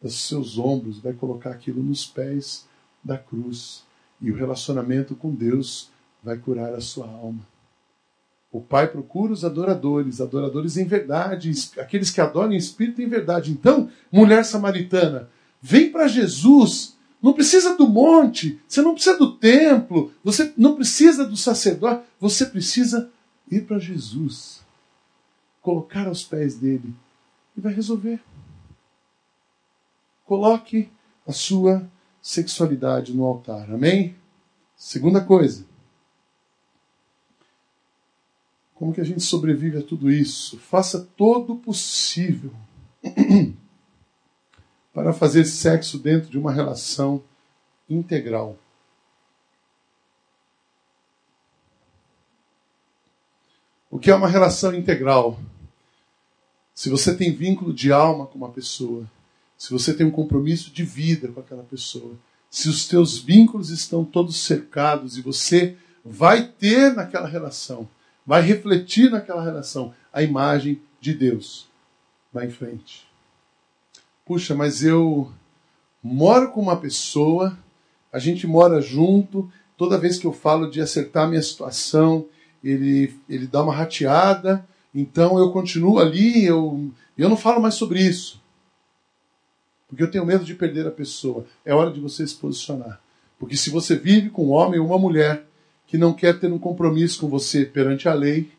dos 0.00 0.28
seus 0.28 0.58
ombros, 0.58 0.98
vai 0.98 1.12
colocar 1.14 1.50
aquilo 1.50 1.82
nos 1.82 2.04
pés 2.04 2.66
da 3.02 3.16
cruz. 3.16 3.84
E 4.20 4.30
o 4.30 4.36
relacionamento 4.36 5.16
com 5.16 5.34
Deus 5.34 5.90
vai 6.22 6.36
curar 6.36 6.74
a 6.74 6.80
sua 6.80 7.06
alma. 7.06 7.40
O 8.52 8.60
Pai 8.60 8.86
procura 8.86 9.32
os 9.32 9.46
adoradores, 9.46 10.20
adoradores 10.20 10.76
em 10.76 10.84
verdade, 10.84 11.50
aqueles 11.78 12.10
que 12.10 12.20
adoram 12.20 12.52
em 12.52 12.56
espírito 12.56 13.00
em 13.00 13.08
verdade. 13.08 13.50
Então, 13.50 13.90
mulher 14.12 14.44
samaritana, 14.44 15.30
vem 15.60 15.90
para 15.90 16.06
Jesus 16.06 16.96
não 17.22 17.32
precisa 17.32 17.76
do 17.76 17.88
monte, 17.88 18.60
você 18.66 18.82
não 18.82 18.94
precisa 18.94 19.16
do 19.16 19.36
templo, 19.36 20.12
você 20.24 20.52
não 20.56 20.74
precisa 20.74 21.24
do 21.24 21.36
sacerdote, 21.36 22.02
você 22.18 22.44
precisa 22.44 23.08
ir 23.56 23.66
para 23.66 23.78
Jesus, 23.78 24.64
colocar 25.60 26.06
aos 26.06 26.24
pés 26.24 26.56
dele 26.56 26.94
e 27.56 27.60
vai 27.60 27.72
resolver. 27.72 28.20
Coloque 30.24 30.90
a 31.26 31.32
sua 31.32 31.86
sexualidade 32.20 33.12
no 33.12 33.24
altar. 33.24 33.70
Amém? 33.70 34.16
Segunda 34.76 35.20
coisa. 35.20 35.66
Como 38.74 38.92
que 38.92 39.00
a 39.00 39.04
gente 39.04 39.20
sobrevive 39.20 39.78
a 39.78 39.82
tudo 39.82 40.10
isso? 40.10 40.58
Faça 40.58 41.06
todo 41.16 41.52
o 41.52 41.58
possível 41.58 42.52
para 44.92 45.12
fazer 45.12 45.44
sexo 45.44 45.98
dentro 45.98 46.30
de 46.30 46.38
uma 46.38 46.52
relação 46.52 47.22
integral. 47.88 48.56
O 53.92 53.98
que 54.00 54.10
é 54.10 54.14
uma 54.14 54.26
relação 54.26 54.74
integral? 54.74 55.38
Se 56.74 56.90
você 56.90 57.14
tem 57.14 57.30
vínculo 57.30 57.72
de 57.72 57.92
alma 57.92 58.26
com 58.26 58.36
uma 58.36 58.48
pessoa, 58.48 59.08
se 59.56 59.70
você 59.70 59.94
tem 59.94 60.04
um 60.04 60.10
compromisso 60.10 60.72
de 60.72 60.82
vida 60.82 61.28
com 61.28 61.38
aquela 61.38 61.62
pessoa, 61.62 62.16
se 62.50 62.68
os 62.68 62.88
teus 62.88 63.16
vínculos 63.18 63.70
estão 63.70 64.04
todos 64.04 64.42
cercados 64.42 65.16
e 65.16 65.22
você 65.22 65.76
vai 66.04 66.48
ter 66.48 66.92
naquela 66.92 67.28
relação, 67.28 67.88
vai 68.26 68.42
refletir 68.42 69.08
naquela 69.08 69.44
relação 69.44 69.94
a 70.12 70.24
imagem 70.24 70.82
de 71.00 71.14
Deus. 71.14 71.68
Vai 72.32 72.46
em 72.46 72.50
frente 72.50 73.12
puxa, 74.32 74.54
mas 74.54 74.82
eu 74.82 75.30
moro 76.02 76.52
com 76.52 76.60
uma 76.62 76.76
pessoa, 76.76 77.58
a 78.12 78.18
gente 78.18 78.46
mora 78.46 78.80
junto, 78.80 79.50
toda 79.76 79.98
vez 79.98 80.18
que 80.18 80.26
eu 80.26 80.32
falo 80.32 80.70
de 80.70 80.80
acertar 80.80 81.28
minha 81.28 81.42
situação, 81.42 82.26
ele, 82.62 83.14
ele 83.28 83.46
dá 83.46 83.62
uma 83.62 83.74
rateada, 83.74 84.66
então 84.94 85.38
eu 85.38 85.50
continuo 85.50 85.98
ali, 85.98 86.44
eu, 86.44 86.90
eu 87.16 87.28
não 87.28 87.36
falo 87.36 87.60
mais 87.60 87.74
sobre 87.74 88.00
isso. 88.00 88.40
Porque 89.88 90.02
eu 90.02 90.10
tenho 90.10 90.24
medo 90.24 90.44
de 90.44 90.54
perder 90.54 90.86
a 90.86 90.90
pessoa. 90.90 91.44
É 91.64 91.74
hora 91.74 91.90
de 91.90 92.00
você 92.00 92.26
se 92.26 92.34
posicionar. 92.34 93.00
Porque 93.38 93.56
se 93.56 93.70
você 93.70 93.96
vive 93.96 94.30
com 94.30 94.46
um 94.46 94.50
homem 94.52 94.80
ou 94.80 94.86
uma 94.86 94.98
mulher 94.98 95.44
que 95.86 95.98
não 95.98 96.14
quer 96.14 96.38
ter 96.38 96.50
um 96.50 96.58
compromisso 96.58 97.20
com 97.20 97.28
você 97.28 97.64
perante 97.64 98.08
a 98.08 98.14
lei, 98.14 98.50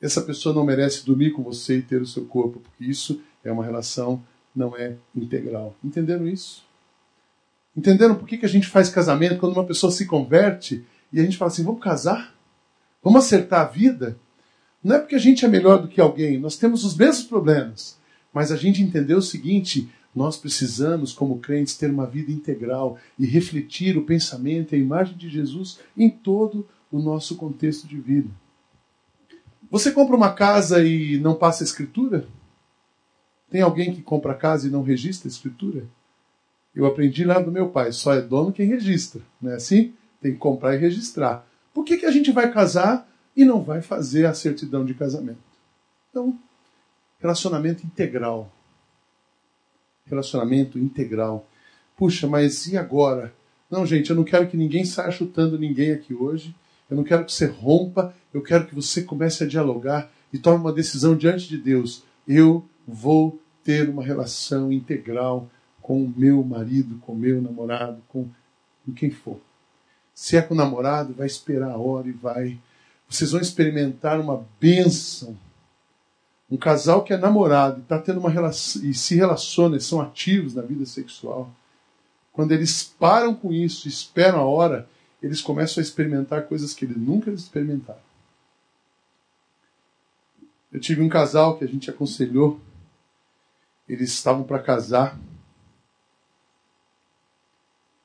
essa 0.00 0.22
pessoa 0.22 0.54
não 0.54 0.64
merece 0.64 1.04
dormir 1.04 1.32
com 1.32 1.42
você 1.42 1.78
e 1.78 1.82
ter 1.82 2.00
o 2.00 2.06
seu 2.06 2.24
corpo, 2.24 2.60
porque 2.60 2.84
isso 2.84 3.20
é 3.42 3.50
uma 3.50 3.64
relação 3.64 4.22
não 4.54 4.76
é 4.76 4.96
integral. 5.14 5.74
Entenderam 5.82 6.26
isso? 6.26 6.64
Entenderam 7.76 8.14
por 8.14 8.26
que, 8.26 8.38
que 8.38 8.46
a 8.46 8.48
gente 8.48 8.66
faz 8.66 8.88
casamento 8.88 9.38
quando 9.38 9.52
uma 9.52 9.64
pessoa 9.64 9.90
se 9.92 10.06
converte 10.06 10.84
e 11.12 11.20
a 11.20 11.22
gente 11.22 11.36
fala 11.36 11.50
assim: 11.50 11.64
vamos 11.64 11.80
casar? 11.80 12.34
Vamos 13.02 13.24
acertar 13.24 13.60
a 13.60 13.68
vida? 13.70 14.18
Não 14.82 14.96
é 14.96 14.98
porque 14.98 15.14
a 15.14 15.20
gente 15.20 15.44
é 15.44 15.48
melhor 15.48 15.82
do 15.82 15.88
que 15.88 16.00
alguém, 16.00 16.38
nós 16.38 16.56
temos 16.56 16.84
os 16.84 16.96
mesmos 16.96 17.26
problemas. 17.26 17.98
Mas 18.32 18.52
a 18.52 18.56
gente 18.56 18.82
entendeu 18.82 19.18
o 19.18 19.22
seguinte: 19.22 19.90
nós 20.14 20.36
precisamos, 20.36 21.12
como 21.12 21.38
crentes, 21.38 21.76
ter 21.76 21.90
uma 21.90 22.06
vida 22.06 22.30
integral 22.30 22.98
e 23.18 23.26
refletir 23.26 23.96
o 23.96 24.04
pensamento 24.04 24.72
e 24.72 24.76
a 24.76 24.80
imagem 24.80 25.16
de 25.16 25.28
Jesus 25.28 25.78
em 25.96 26.10
todo 26.10 26.66
o 26.90 26.98
nosso 26.98 27.36
contexto 27.36 27.86
de 27.86 27.98
vida. 27.98 28.30
Você 29.70 29.90
compra 29.92 30.16
uma 30.16 30.32
casa 30.32 30.82
e 30.84 31.18
não 31.18 31.34
passa 31.34 31.62
a 31.62 31.66
escritura? 31.66 32.26
Tem 33.50 33.60
alguém 33.60 33.94
que 33.94 34.02
compra 34.02 34.34
casa 34.34 34.66
e 34.66 34.70
não 34.70 34.82
registra 34.82 35.28
a 35.28 35.32
escritura? 35.32 35.84
Eu 36.74 36.86
aprendi 36.86 37.24
lá 37.24 37.38
do 37.38 37.50
meu 37.50 37.68
pai, 37.68 37.92
só 37.92 38.14
é 38.14 38.20
dono 38.20 38.52
quem 38.52 38.66
registra, 38.66 39.20
não 39.40 39.50
é 39.50 39.56
assim? 39.56 39.94
Tem 40.20 40.32
que 40.32 40.38
comprar 40.38 40.74
e 40.74 40.78
registrar. 40.78 41.46
Por 41.78 41.84
que, 41.84 41.96
que 41.96 42.06
a 42.06 42.10
gente 42.10 42.32
vai 42.32 42.52
casar 42.52 43.08
e 43.36 43.44
não 43.44 43.62
vai 43.62 43.80
fazer 43.80 44.26
a 44.26 44.34
certidão 44.34 44.84
de 44.84 44.94
casamento? 44.94 45.38
Então, 46.10 46.36
relacionamento 47.20 47.86
integral. 47.86 48.52
Relacionamento 50.04 50.76
integral. 50.76 51.46
Puxa, 51.96 52.26
mas 52.26 52.66
e 52.66 52.76
agora? 52.76 53.32
Não, 53.70 53.86
gente, 53.86 54.10
eu 54.10 54.16
não 54.16 54.24
quero 54.24 54.48
que 54.48 54.56
ninguém 54.56 54.84
saia 54.84 55.12
chutando 55.12 55.56
ninguém 55.56 55.92
aqui 55.92 56.12
hoje. 56.12 56.52
Eu 56.90 56.96
não 56.96 57.04
quero 57.04 57.24
que 57.24 57.32
você 57.32 57.46
rompa. 57.46 58.12
Eu 58.34 58.42
quero 58.42 58.66
que 58.66 58.74
você 58.74 59.02
comece 59.02 59.44
a 59.44 59.46
dialogar 59.46 60.10
e 60.32 60.38
tome 60.38 60.58
uma 60.58 60.72
decisão 60.72 61.16
diante 61.16 61.48
de 61.48 61.58
Deus. 61.58 62.02
Eu 62.26 62.68
vou 62.88 63.40
ter 63.62 63.88
uma 63.88 64.02
relação 64.02 64.72
integral 64.72 65.48
com 65.80 66.02
o 66.02 66.12
meu 66.16 66.42
marido, 66.42 66.98
com 67.02 67.12
o 67.12 67.16
meu 67.16 67.40
namorado, 67.40 68.02
com, 68.08 68.28
com 68.84 68.92
quem 68.92 69.12
for. 69.12 69.40
Se 70.18 70.36
é 70.36 70.42
com 70.42 70.52
o 70.52 70.56
namorado, 70.56 71.14
vai 71.14 71.28
esperar 71.28 71.70
a 71.70 71.78
hora 71.78 72.08
e 72.08 72.10
vai. 72.12 72.58
Vocês 73.08 73.30
vão 73.30 73.40
experimentar 73.40 74.18
uma 74.18 74.44
bênção, 74.58 75.38
Um 76.50 76.56
casal 76.56 77.04
que 77.04 77.12
é 77.12 77.16
namorado 77.16 77.82
está 77.82 78.00
tendo 78.00 78.18
uma 78.18 78.28
relação 78.28 78.82
e 78.82 78.92
se 78.92 79.14
relaciona, 79.14 79.76
e 79.76 79.80
são 79.80 80.00
ativos 80.00 80.56
na 80.56 80.62
vida 80.62 80.84
sexual. 80.86 81.48
Quando 82.32 82.50
eles 82.50 82.82
param 82.82 83.32
com 83.32 83.52
isso, 83.52 83.86
esperam 83.86 84.40
a 84.40 84.44
hora, 84.44 84.88
eles 85.22 85.40
começam 85.40 85.80
a 85.80 85.84
experimentar 85.84 86.48
coisas 86.48 86.74
que 86.74 86.84
eles 86.84 86.96
nunca 86.96 87.30
experimentaram. 87.30 88.00
Eu 90.72 90.80
tive 90.80 91.00
um 91.00 91.08
casal 91.08 91.56
que 91.56 91.64
a 91.64 91.68
gente 91.68 91.88
aconselhou, 91.88 92.60
eles 93.88 94.10
estavam 94.10 94.42
para 94.42 94.58
casar 94.58 95.16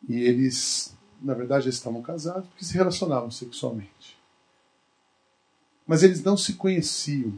e 0.08 0.22
eles, 0.22 0.93
na 1.24 1.34
verdade, 1.34 1.66
eles 1.66 1.76
estavam 1.76 2.02
casados 2.02 2.48
porque 2.50 2.66
se 2.66 2.74
relacionavam 2.74 3.32
sexualmente. 3.32 4.18
Mas 5.88 6.04
eles 6.04 6.22
não 6.22 6.36
se 6.36 6.54
conheciam. 6.54 7.34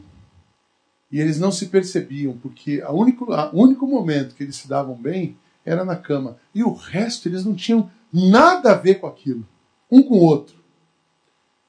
E 1.10 1.20
eles 1.20 1.38
não 1.38 1.52
se 1.52 1.66
percebiam, 1.66 2.36
porque 2.36 2.82
o 2.82 2.92
único, 2.92 3.26
único 3.52 3.86
momento 3.86 4.34
que 4.34 4.42
eles 4.42 4.56
se 4.56 4.68
davam 4.68 4.96
bem 4.96 5.36
era 5.64 5.84
na 5.84 5.96
cama. 5.96 6.36
E 6.52 6.64
o 6.64 6.72
resto 6.72 7.28
eles 7.28 7.44
não 7.44 7.54
tinham 7.54 7.90
nada 8.12 8.72
a 8.72 8.74
ver 8.74 8.96
com 8.96 9.06
aquilo, 9.06 9.46
um 9.90 10.02
com 10.02 10.14
o 10.14 10.22
outro. 10.22 10.56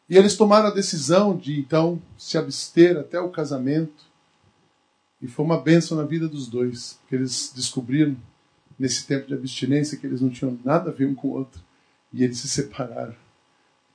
E 0.10 0.18
eles 0.18 0.36
tomaram 0.36 0.68
a 0.68 0.74
decisão 0.74 1.38
de 1.38 1.60
então 1.60 2.02
se 2.18 2.38
abster 2.38 2.98
até 2.98 3.20
o 3.20 3.30
casamento. 3.30 4.06
E 5.22 5.28
foi 5.28 5.46
uma 5.46 5.60
bênção 5.60 5.98
na 5.98 6.04
vida 6.04 6.28
dos 6.28 6.48
dois, 6.48 6.98
porque 7.02 7.16
eles 7.16 7.52
descobriram 7.56 8.16
nesse 8.78 9.06
tempo 9.06 9.28
de 9.28 9.34
abstinência 9.34 9.98
que 9.98 10.06
eles 10.06 10.22
não 10.22 10.30
tinham 10.30 10.58
nada 10.64 10.90
a 10.90 10.94
ver 10.94 11.08
um 11.08 11.16
com 11.16 11.30
o 11.30 11.32
outro. 11.32 11.67
E 12.14 12.24
eles 12.24 12.40
se 12.40 12.48
separaram. 12.48 13.16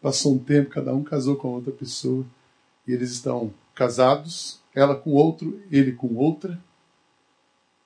Passou 0.01 0.35
um 0.35 0.39
tempo, 0.39 0.71
cada 0.71 0.95
um 0.95 1.03
casou 1.03 1.37
com 1.37 1.49
outra 1.49 1.73
pessoa. 1.73 2.27
E 2.87 2.93
eles 2.93 3.13
estão 3.13 3.53
casados, 3.75 4.61
ela 4.75 4.95
com 4.95 5.13
outro, 5.13 5.61
ele 5.71 5.93
com 5.93 6.15
outra. 6.15 6.61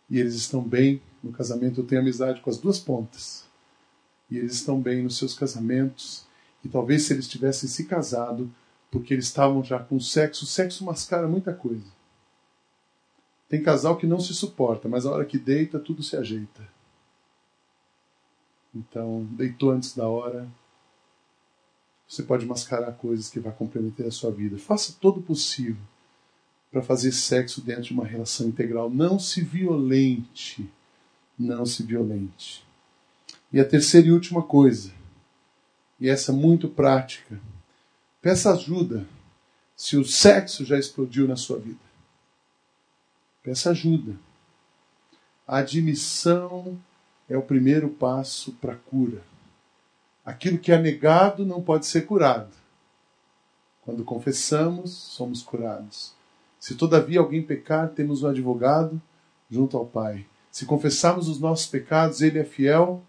E 0.08 0.18
eles 0.18 0.34
estão 0.34 0.62
bem 0.62 1.00
no 1.22 1.32
casamento. 1.32 1.80
Eu 1.80 1.86
tenho 1.86 2.00
amizade 2.00 2.40
com 2.40 2.50
as 2.50 2.58
duas 2.58 2.78
pontas. 2.78 3.44
E 4.30 4.38
eles 4.38 4.54
estão 4.54 4.80
bem 4.80 5.02
nos 5.02 5.18
seus 5.18 5.34
casamentos. 5.34 6.24
E 6.64 6.68
talvez 6.68 7.02
se 7.02 7.12
eles 7.12 7.28
tivessem 7.28 7.68
se 7.68 7.84
casado, 7.84 8.50
porque 8.90 9.14
eles 9.14 9.26
estavam 9.26 9.62
já 9.62 9.78
com 9.78 10.00
sexo, 10.00 10.44
o 10.44 10.48
sexo 10.48 10.84
mascara 10.84 11.28
muita 11.28 11.52
coisa. 11.52 11.84
Tem 13.48 13.62
casal 13.62 13.96
que 13.96 14.06
não 14.06 14.18
se 14.18 14.34
suporta, 14.34 14.88
mas 14.88 15.06
a 15.06 15.12
hora 15.12 15.24
que 15.24 15.38
deita, 15.38 15.78
tudo 15.78 16.02
se 16.02 16.16
ajeita. 16.16 16.75
Então, 18.76 19.26
deitou 19.30 19.70
antes 19.70 19.94
da 19.96 20.06
hora. 20.06 20.46
Você 22.06 22.22
pode 22.22 22.44
mascarar 22.44 22.92
coisas 22.92 23.30
que 23.30 23.40
vai 23.40 23.52
comprometer 23.52 24.06
a 24.06 24.10
sua 24.10 24.30
vida. 24.30 24.58
Faça 24.58 24.94
todo 25.00 25.20
o 25.20 25.22
possível 25.22 25.82
para 26.70 26.82
fazer 26.82 27.12
sexo 27.12 27.62
dentro 27.62 27.84
de 27.84 27.92
uma 27.94 28.04
relação 28.04 28.46
integral. 28.46 28.90
Não 28.90 29.18
se 29.18 29.40
violente. 29.40 30.68
Não 31.38 31.64
se 31.64 31.82
violente. 31.82 32.64
E 33.52 33.58
a 33.58 33.64
terceira 33.64 34.08
e 34.08 34.12
última 34.12 34.42
coisa, 34.42 34.92
e 35.98 36.08
essa 36.08 36.32
muito 36.32 36.68
prática, 36.68 37.40
peça 38.20 38.52
ajuda 38.52 39.06
se 39.74 39.96
o 39.96 40.04
sexo 40.04 40.64
já 40.64 40.78
explodiu 40.78 41.26
na 41.26 41.36
sua 41.36 41.58
vida. 41.58 41.78
Peça 43.42 43.70
ajuda. 43.70 44.16
A 45.46 45.58
admissão 45.58 46.78
é 47.28 47.36
o 47.36 47.42
primeiro 47.42 47.88
passo 47.88 48.52
para 48.52 48.72
a 48.72 48.76
cura. 48.76 49.22
Aquilo 50.24 50.58
que 50.58 50.72
é 50.72 50.78
negado 50.78 51.44
não 51.44 51.62
pode 51.62 51.86
ser 51.86 52.02
curado. 52.02 52.50
Quando 53.82 54.04
confessamos, 54.04 54.90
somos 54.90 55.42
curados. 55.42 56.12
Se 56.58 56.74
todavia 56.74 57.20
alguém 57.20 57.42
pecar, 57.42 57.90
temos 57.90 58.22
um 58.22 58.28
advogado 58.28 59.00
junto 59.48 59.76
ao 59.76 59.86
Pai. 59.86 60.26
Se 60.50 60.66
confessarmos 60.66 61.28
os 61.28 61.38
nossos 61.38 61.66
pecados, 61.66 62.22
Ele 62.22 62.38
é 62.38 62.44
fiel 62.44 63.02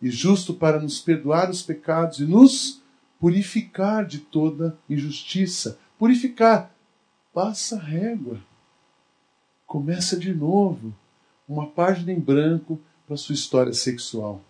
e 0.00 0.10
justo 0.10 0.54
para 0.54 0.80
nos 0.80 1.00
perdoar 1.00 1.50
os 1.50 1.62
pecados 1.62 2.20
e 2.20 2.24
nos 2.24 2.80
purificar 3.18 4.06
de 4.06 4.18
toda 4.18 4.78
injustiça. 4.88 5.78
Purificar. 5.98 6.72
Passa 7.34 7.78
régua. 7.78 8.38
Começa 9.66 10.16
de 10.16 10.32
novo. 10.32 10.94
Uma 11.48 11.66
página 11.66 12.12
em 12.12 12.20
branco 12.20 12.80
para 13.10 13.16
sua 13.16 13.34
história 13.34 13.72
sexual. 13.72 14.40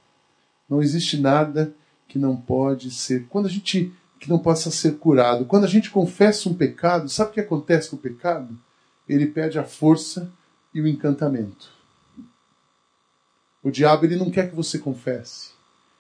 Não 0.69 0.83
existe 0.83 1.17
nada 1.17 1.75
que 2.07 2.19
não 2.19 2.37
pode 2.37 2.91
ser, 2.91 3.27
quando 3.31 3.47
a 3.47 3.49
gente 3.49 3.91
que 4.19 4.29
não 4.29 4.39
possa 4.39 4.71
ser 4.71 4.99
curado. 4.99 5.47
Quando 5.47 5.65
a 5.65 5.67
gente 5.67 5.89
confessa 5.89 6.47
um 6.47 6.53
pecado, 6.53 7.09
sabe 7.09 7.31
o 7.31 7.33
que 7.33 7.41
acontece 7.41 7.89
com 7.89 7.97
o 7.97 7.99
pecado? 7.99 8.55
Ele 9.09 9.27
perde 9.27 9.59
a 9.59 9.65
força 9.65 10.31
e 10.75 10.81
o 10.83 10.87
encantamento. 10.87 11.73
O 13.63 13.71
diabo 13.71 14.05
ele 14.05 14.17
não 14.17 14.31
quer 14.31 14.51
que 14.51 14.55
você 14.55 14.79
confesse. 14.79 15.53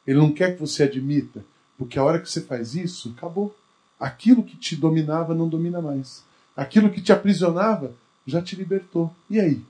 Ele 0.06 0.18
não 0.18 0.30
quer 0.30 0.52
que 0.52 0.60
você 0.60 0.82
admita, 0.82 1.42
porque 1.78 1.98
a 1.98 2.04
hora 2.04 2.20
que 2.20 2.30
você 2.30 2.42
faz 2.42 2.74
isso, 2.74 3.14
acabou. 3.16 3.56
Aquilo 3.98 4.42
que 4.42 4.58
te 4.58 4.76
dominava 4.76 5.34
não 5.34 5.48
domina 5.48 5.80
mais. 5.80 6.22
Aquilo 6.54 6.90
que 6.90 7.00
te 7.00 7.10
aprisionava 7.10 7.94
já 8.26 8.42
te 8.42 8.54
libertou. 8.54 9.10
E 9.30 9.40
aí? 9.40 9.64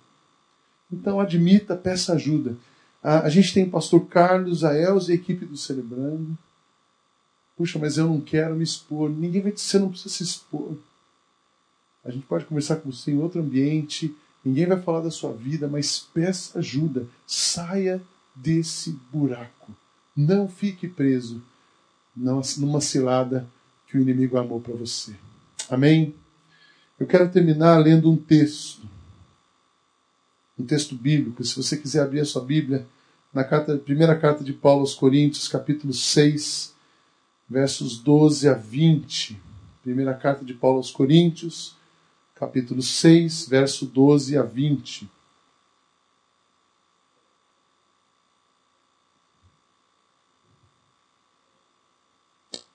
Então 0.93 1.20
admita, 1.20 1.76
peça 1.76 2.14
ajuda. 2.14 2.57
A, 3.03 3.20
a 3.20 3.28
gente 3.28 3.53
tem 3.55 3.64
o 3.64 3.70
pastor 3.70 4.07
Carlos, 4.07 4.64
a 4.64 4.76
Elza 4.76 5.11
e 5.11 5.12
a 5.12 5.18
equipe 5.18 5.44
do 5.44 5.57
Celebrando. 5.57 6.36
Puxa, 7.57 7.78
mas 7.78 7.98
eu 7.98 8.07
não 8.07 8.20
quero 8.20 8.55
me 8.55 8.64
expor. 8.64 9.11
Ninguém 9.11 9.42
vai 9.42 9.53
dizer, 9.53 9.66
você 9.66 9.78
não 9.78 9.90
precisa 9.90 10.14
se 10.14 10.22
expor. 10.22 10.76
A 12.05 12.11
gente 12.11 12.26
pode 12.26 12.46
conversar 12.46 12.76
com 12.76 12.90
você 12.90 13.11
em 13.11 13.18
outro 13.18 13.40
ambiente. 13.40 14.14
Ninguém 14.44 14.66
vai 14.66 14.80
falar 14.80 15.01
da 15.01 15.11
sua 15.11 15.32
vida, 15.32 15.68
mas 15.68 15.98
peça 15.98 16.59
ajuda. 16.59 17.07
Saia 17.26 18.01
desse 18.34 18.98
buraco. 19.12 19.74
Não 20.16 20.48
fique 20.48 20.88
preso 20.88 21.42
numa 22.16 22.80
cilada 22.80 23.46
que 23.86 23.98
o 23.98 24.01
inimigo 24.01 24.38
amou 24.38 24.61
para 24.61 24.74
você. 24.74 25.14
Amém? 25.68 26.14
Eu 26.98 27.07
quero 27.07 27.30
terminar 27.30 27.78
lendo 27.78 28.11
um 28.11 28.16
texto 28.16 28.82
um 30.61 30.66
texto 30.66 30.94
bíblico. 30.94 31.42
Se 31.42 31.56
você 31.56 31.76
quiser 31.76 32.02
abrir 32.02 32.20
a 32.20 32.24
sua 32.24 32.44
Bíblia, 32.44 32.86
na 33.32 33.44
carta, 33.44 33.76
primeira 33.76 34.16
carta 34.18 34.44
de 34.44 34.52
Paulo 34.52 34.80
aos 34.80 34.94
Coríntios, 34.94 35.48
capítulo 35.48 35.92
6, 35.92 36.74
versos 37.48 37.98
12 37.98 38.48
a 38.48 38.54
20. 38.54 39.40
Primeira 39.82 40.14
carta 40.14 40.44
de 40.44 40.52
Paulo 40.52 40.76
aos 40.78 40.90
Coríntios, 40.90 41.76
capítulo 42.34 42.82
6, 42.82 43.48
verso 43.48 43.86
12 43.86 44.36
a 44.36 44.42
20. 44.42 45.08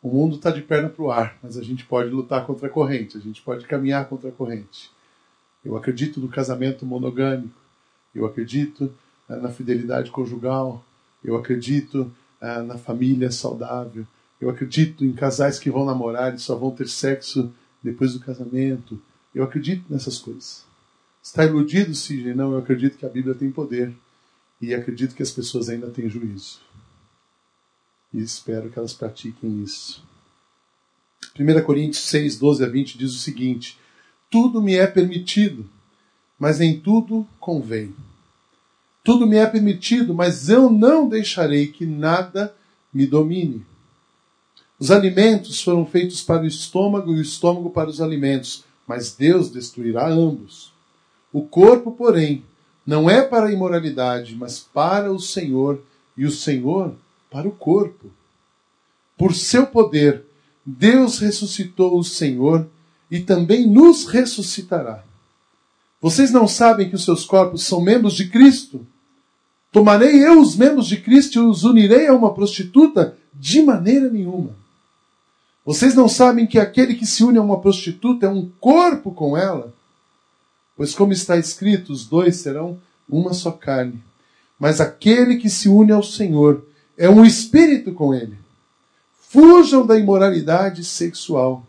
O 0.01 0.09
mundo 0.09 0.35
está 0.35 0.51
de 0.51 0.61
perna 0.61 0.87
para 0.87 1.03
o 1.03 1.11
ar, 1.11 1.37
mas 1.41 1.57
a 1.57 1.63
gente 1.63 1.83
pode 1.83 2.09
lutar 2.09 2.45
contra 2.45 2.67
a 2.67 2.69
corrente, 2.69 3.17
a 3.17 3.19
gente 3.19 3.41
pode 3.41 3.65
caminhar 3.65 4.07
contra 4.07 4.29
a 4.29 4.31
corrente. 4.31 4.91
Eu 5.63 5.75
acredito 5.75 6.19
no 6.19 6.27
casamento 6.27 6.85
monogâmico. 6.85 7.64
Eu 8.15 8.25
acredito 8.25 8.93
uh, 9.29 9.35
na 9.35 9.49
fidelidade 9.49 10.09
conjugal. 10.09 10.83
Eu 11.23 11.35
acredito 11.35 12.11
uh, 12.41 12.63
na 12.63 12.77
família 12.77 13.29
saudável. 13.29 14.07
Eu 14.39 14.49
acredito 14.49 15.03
em 15.03 15.11
casais 15.11 15.59
que 15.59 15.69
vão 15.69 15.85
namorar 15.85 16.33
e 16.33 16.39
só 16.39 16.55
vão 16.55 16.71
ter 16.71 16.87
sexo 16.87 17.51
depois 17.83 18.13
do 18.13 18.19
casamento. 18.19 19.01
Eu 19.33 19.43
acredito 19.43 19.85
nessas 19.89 20.17
coisas. 20.17 20.63
Está 21.21 21.43
iludido, 21.43 21.93
Sidney? 21.93 22.33
Não, 22.33 22.53
eu 22.53 22.59
acredito 22.59 22.97
que 22.97 23.05
a 23.05 23.09
Bíblia 23.09 23.35
tem 23.35 23.51
poder. 23.51 23.93
E 24.61 24.73
acredito 24.73 25.15
que 25.15 25.23
as 25.23 25.31
pessoas 25.31 25.69
ainda 25.69 25.89
têm 25.89 26.09
juízo. 26.09 26.59
E 28.13 28.21
espero 28.21 28.69
que 28.69 28.79
elas 28.79 28.93
pratiquem 28.93 29.61
isso. 29.61 30.03
1 31.37 31.63
Coríntios 31.63 32.05
6, 32.05 32.37
12 32.37 32.63
a 32.63 32.67
20 32.67 32.97
diz 32.97 33.13
o 33.13 33.19
seguinte: 33.19 33.77
Tudo 34.29 34.61
me 34.61 34.75
é 34.75 34.87
permitido, 34.87 35.69
mas 36.39 36.59
nem 36.59 36.79
tudo 36.79 37.27
convém. 37.39 37.95
Tudo 39.03 39.27
me 39.27 39.37
é 39.37 39.45
permitido, 39.45 40.13
mas 40.13 40.49
eu 40.49 40.69
não 40.69 41.07
deixarei 41.07 41.67
que 41.67 41.85
nada 41.85 42.55
me 42.93 43.05
domine. 43.05 43.65
Os 44.79 44.91
alimentos 44.91 45.61
foram 45.61 45.85
feitos 45.85 46.21
para 46.21 46.43
o 46.43 46.47
estômago 46.47 47.13
e 47.13 47.19
o 47.19 47.21
estômago 47.21 47.69
para 47.69 47.89
os 47.89 48.01
alimentos, 48.01 48.63
mas 48.87 49.15
Deus 49.15 49.49
destruirá 49.49 50.09
ambos. 50.09 50.73
O 51.31 51.43
corpo, 51.43 51.91
porém, 51.91 52.43
não 52.85 53.09
é 53.09 53.21
para 53.21 53.47
a 53.47 53.51
imoralidade, 53.51 54.35
mas 54.35 54.59
para 54.59 55.11
o 55.11 55.19
Senhor, 55.19 55.81
e 56.17 56.25
o 56.25 56.31
Senhor 56.31 56.95
para 57.31 57.47
o 57.47 57.51
corpo. 57.51 58.11
Por 59.17 59.33
seu 59.33 59.67
poder, 59.67 60.23
Deus 60.65 61.19
ressuscitou 61.19 61.97
o 61.97 62.03
Senhor 62.03 62.67
e 63.09 63.19
também 63.19 63.67
nos 63.67 64.05
ressuscitará. 64.05 65.03
Vocês 66.05 66.29
não 66.29 66.47
sabem 66.47 66.87
que 66.87 66.93
os 66.93 67.03
seus 67.03 67.25
corpos 67.25 67.63
são 67.63 67.81
membros 67.81 68.13
de 68.13 68.29
Cristo? 68.29 68.85
Tomarei 69.71 70.23
eu 70.23 70.39
os 70.39 70.55
membros 70.55 70.85
de 70.85 70.97
Cristo 70.97 71.39
e 71.39 71.41
os 71.41 71.63
unirei 71.63 72.05
a 72.05 72.13
uma 72.13 72.31
prostituta? 72.31 73.17
De 73.33 73.59
maneira 73.63 74.07
nenhuma. 74.07 74.55
Vocês 75.65 75.95
não 75.95 76.07
sabem 76.07 76.45
que 76.45 76.59
aquele 76.59 76.93
que 76.93 77.07
se 77.07 77.23
une 77.23 77.39
a 77.39 77.41
uma 77.41 77.59
prostituta 77.59 78.27
é 78.27 78.29
um 78.29 78.47
corpo 78.59 79.11
com 79.11 79.35
ela? 79.35 79.73
Pois, 80.77 80.93
como 80.93 81.11
está 81.11 81.37
escrito, 81.37 81.91
os 81.91 82.05
dois 82.05 82.35
serão 82.35 82.79
uma 83.09 83.33
só 83.33 83.49
carne. 83.49 83.99
Mas 84.59 84.79
aquele 84.79 85.37
que 85.37 85.49
se 85.49 85.67
une 85.67 85.91
ao 85.91 86.03
Senhor 86.03 86.67
é 86.95 87.09
um 87.09 87.25
espírito 87.25 87.91
com 87.93 88.13
ele. 88.13 88.37
Fujam 89.27 89.83
da 89.83 89.97
imoralidade 89.97 90.83
sexual. 90.83 91.65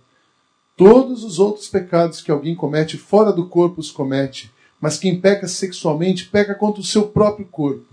Todos 0.76 1.24
os 1.24 1.38
outros 1.38 1.68
pecados 1.68 2.20
que 2.20 2.30
alguém 2.30 2.54
comete 2.54 2.98
fora 2.98 3.32
do 3.32 3.48
corpo 3.48 3.80
os 3.80 3.90
comete, 3.90 4.52
mas 4.78 4.98
quem 4.98 5.18
peca 5.18 5.48
sexualmente 5.48 6.28
peca 6.28 6.54
contra 6.54 6.82
o 6.82 6.84
seu 6.84 7.08
próprio 7.08 7.46
corpo. 7.46 7.86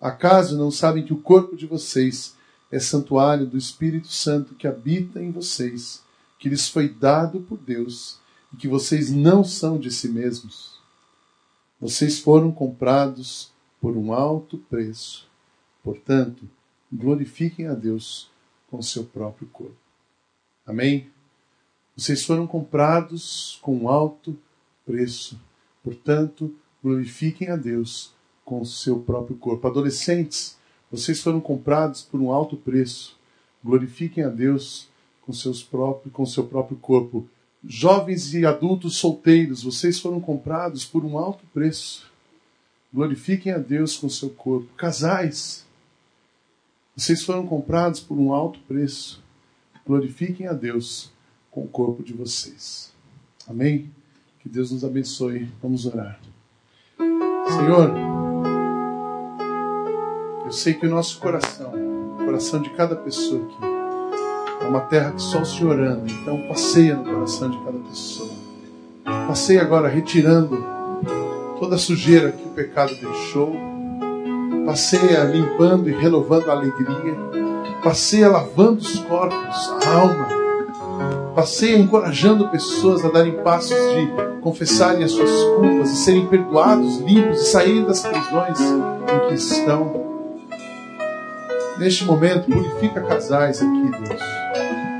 Acaso 0.00 0.58
não 0.58 0.70
sabem 0.70 1.04
que 1.04 1.12
o 1.12 1.20
corpo 1.20 1.56
de 1.56 1.66
vocês 1.66 2.34
é 2.72 2.80
santuário 2.80 3.46
do 3.46 3.56
Espírito 3.56 4.08
Santo 4.08 4.54
que 4.54 4.66
habita 4.66 5.22
em 5.22 5.30
vocês, 5.30 6.02
que 6.40 6.48
lhes 6.48 6.68
foi 6.68 6.88
dado 6.88 7.40
por 7.42 7.58
Deus 7.58 8.18
e 8.52 8.56
que 8.56 8.66
vocês 8.66 9.10
não 9.10 9.44
são 9.44 9.78
de 9.78 9.92
si 9.92 10.08
mesmos? 10.08 10.80
Vocês 11.80 12.18
foram 12.18 12.50
comprados 12.50 13.52
por 13.80 13.96
um 13.96 14.12
alto 14.12 14.58
preço. 14.58 15.28
Portanto, 15.84 16.48
glorifiquem 16.92 17.68
a 17.68 17.74
Deus 17.74 18.28
com 18.70 18.82
seu 18.82 19.04
próprio 19.04 19.48
corpo. 19.48 19.76
Amém? 20.66 21.10
Vocês 22.00 22.24
foram 22.24 22.46
comprados 22.46 23.58
com 23.60 23.76
um 23.76 23.86
alto 23.86 24.34
preço. 24.86 25.38
Portanto, 25.84 26.50
glorifiquem 26.82 27.50
a 27.50 27.56
Deus 27.56 28.14
com 28.42 28.62
o 28.62 28.64
seu 28.64 29.00
próprio 29.00 29.36
corpo. 29.36 29.68
Adolescentes, 29.68 30.56
vocês 30.90 31.20
foram 31.20 31.42
comprados 31.42 32.00
por 32.00 32.18
um 32.18 32.32
alto 32.32 32.56
preço. 32.56 33.18
Glorifiquem 33.62 34.24
a 34.24 34.30
Deus 34.30 34.88
com, 35.20 35.30
seus 35.34 35.62
próprios, 35.62 36.10
com 36.14 36.24
seu 36.24 36.46
próprio 36.46 36.78
corpo. 36.78 37.28
Jovens 37.62 38.32
e 38.32 38.46
adultos 38.46 38.96
solteiros, 38.96 39.62
vocês 39.62 40.00
foram 40.00 40.22
comprados 40.22 40.86
por 40.86 41.04
um 41.04 41.18
alto 41.18 41.44
preço. 41.52 42.10
Glorifiquem 42.90 43.52
a 43.52 43.58
Deus 43.58 43.98
com 43.98 44.08
seu 44.08 44.30
corpo. 44.30 44.72
Casais, 44.74 45.66
vocês 46.96 47.22
foram 47.22 47.46
comprados 47.46 48.00
por 48.00 48.16
um 48.16 48.32
alto 48.32 48.58
preço. 48.60 49.22
Glorifiquem 49.86 50.46
a 50.46 50.54
Deus 50.54 51.12
com 51.50 51.62
o 51.62 51.68
corpo 51.68 52.02
de 52.02 52.12
vocês. 52.12 52.92
Amém? 53.48 53.90
Que 54.40 54.48
Deus 54.48 54.70
nos 54.70 54.84
abençoe. 54.84 55.48
Vamos 55.62 55.84
orar. 55.86 56.18
Senhor, 56.96 57.92
eu 60.44 60.52
sei 60.52 60.74
que 60.74 60.86
o 60.86 60.90
nosso 60.90 61.18
coração, 61.18 61.72
o 62.14 62.24
coração 62.24 62.62
de 62.62 62.70
cada 62.70 62.94
pessoa 62.94 63.44
aqui, 63.44 64.64
é 64.64 64.68
uma 64.68 64.80
terra 64.82 65.12
que 65.12 65.22
só 65.22 65.40
o 65.42 65.46
Senhor 65.46 65.78
anda. 65.80 66.10
Então, 66.10 66.46
passeia 66.48 66.96
no 66.96 67.04
coração 67.04 67.50
de 67.50 67.58
cada 67.58 67.78
pessoa. 67.78 68.30
Passeia 69.26 69.62
agora 69.62 69.88
retirando 69.88 70.64
toda 71.58 71.74
a 71.74 71.78
sujeira 71.78 72.32
que 72.32 72.46
o 72.46 72.50
pecado 72.50 72.94
deixou. 72.94 73.52
Passeia 74.64 75.24
limpando 75.24 75.88
e 75.88 75.92
renovando 75.92 76.48
a 76.48 76.52
alegria. 76.52 77.16
Passeia 77.82 78.28
lavando 78.28 78.80
os 78.80 78.98
corpos, 79.00 79.86
a 79.86 79.94
alma 79.94 80.39
Passeia 81.34 81.78
encorajando 81.78 82.48
pessoas 82.48 83.04
a 83.04 83.08
darem 83.08 83.32
passos 83.42 83.70
de 83.70 84.40
confessarem 84.40 85.04
as 85.04 85.12
suas 85.12 85.30
culpas 85.56 85.90
e 85.90 85.96
serem 85.96 86.26
perdoados, 86.26 86.98
limpos 86.98 87.40
e 87.40 87.50
saírem 87.50 87.84
das 87.84 88.00
prisões 88.00 88.58
em 88.60 89.28
que 89.28 89.34
estão. 89.34 90.00
Neste 91.78 92.04
momento, 92.04 92.46
purifica 92.50 93.00
casais 93.00 93.62
aqui, 93.62 93.90
Deus. 93.90 94.20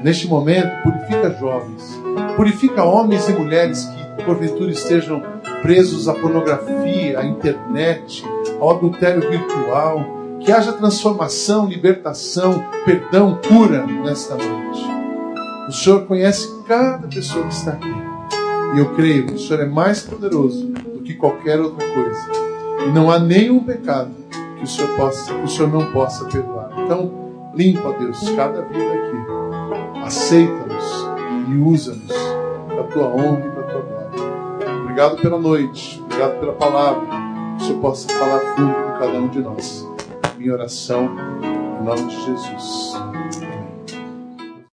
Neste 0.03 0.29
momento, 0.29 0.71
purifica 0.83 1.37
jovens. 1.39 2.01
Purifica 2.37 2.85
homens 2.85 3.29
e 3.29 3.33
mulheres 3.33 3.85
que, 4.17 4.25
porventura, 4.25 4.71
estejam 4.71 5.23
presos 5.63 6.09
à 6.09 6.15
pornografia, 6.15 7.19
à 7.19 7.25
internet, 7.25 8.25
ao 8.59 8.71
adultério 8.71 9.29
virtual. 9.29 10.05
Que 10.41 10.53
haja 10.53 10.73
transformação, 10.73 11.67
libertação, 11.67 12.65
perdão, 12.87 13.39
cura 13.47 13.85
nesta 13.87 14.37
noite. 14.37 15.00
O 15.71 15.73
Senhor 15.73 16.05
conhece 16.05 16.49
cada 16.67 17.07
pessoa 17.07 17.47
que 17.47 17.55
está 17.55 17.71
aqui. 17.71 17.95
E 18.75 18.81
eu 18.81 18.93
creio 18.97 19.27
que 19.27 19.35
o 19.35 19.39
Senhor 19.39 19.63
é 19.63 19.67
mais 19.67 20.03
poderoso 20.03 20.67
do 20.67 21.01
que 21.05 21.15
qualquer 21.15 21.61
outra 21.61 21.87
coisa. 21.95 22.21
E 22.85 22.91
não 22.91 23.09
há 23.09 23.21
nenhum 23.21 23.63
pecado 23.63 24.11
que 24.59 24.65
o 24.65 24.67
Senhor, 24.67 24.97
possa, 24.97 25.33
que 25.33 25.45
o 25.45 25.49
Senhor 25.49 25.73
não 25.73 25.93
possa 25.93 26.25
perdoar. 26.25 26.73
Então, 26.77 27.53
limpa, 27.55 27.93
Deus, 28.01 28.19
cada 28.31 28.63
vida 28.63 28.95
aqui. 28.95 30.05
Aceita-nos 30.05 31.09
e 31.49 31.55
usa-nos 31.59 32.17
para 32.67 32.81
a 32.81 32.85
tua 32.89 33.07
honra 33.07 33.47
e 33.47 33.51
para 33.51 33.61
a 33.61 33.71
tua 33.71 33.81
glória. 33.83 34.81
Obrigado 34.83 35.23
pela 35.23 35.39
noite. 35.39 36.03
Obrigado 36.05 36.41
pela 36.41 36.53
palavra. 36.55 37.07
Que 37.59 37.63
o 37.63 37.67
Senhor 37.69 37.81
possa 37.81 38.09
falar 38.13 38.41
fundo 38.57 38.75
com 38.75 38.99
cada 38.99 39.19
um 39.21 39.29
de 39.29 39.39
nós. 39.39 39.89
Minha 40.37 40.53
oração, 40.53 41.09
em 41.81 41.85
nome 41.85 42.07
de 42.09 42.25
Jesus. 42.25 42.95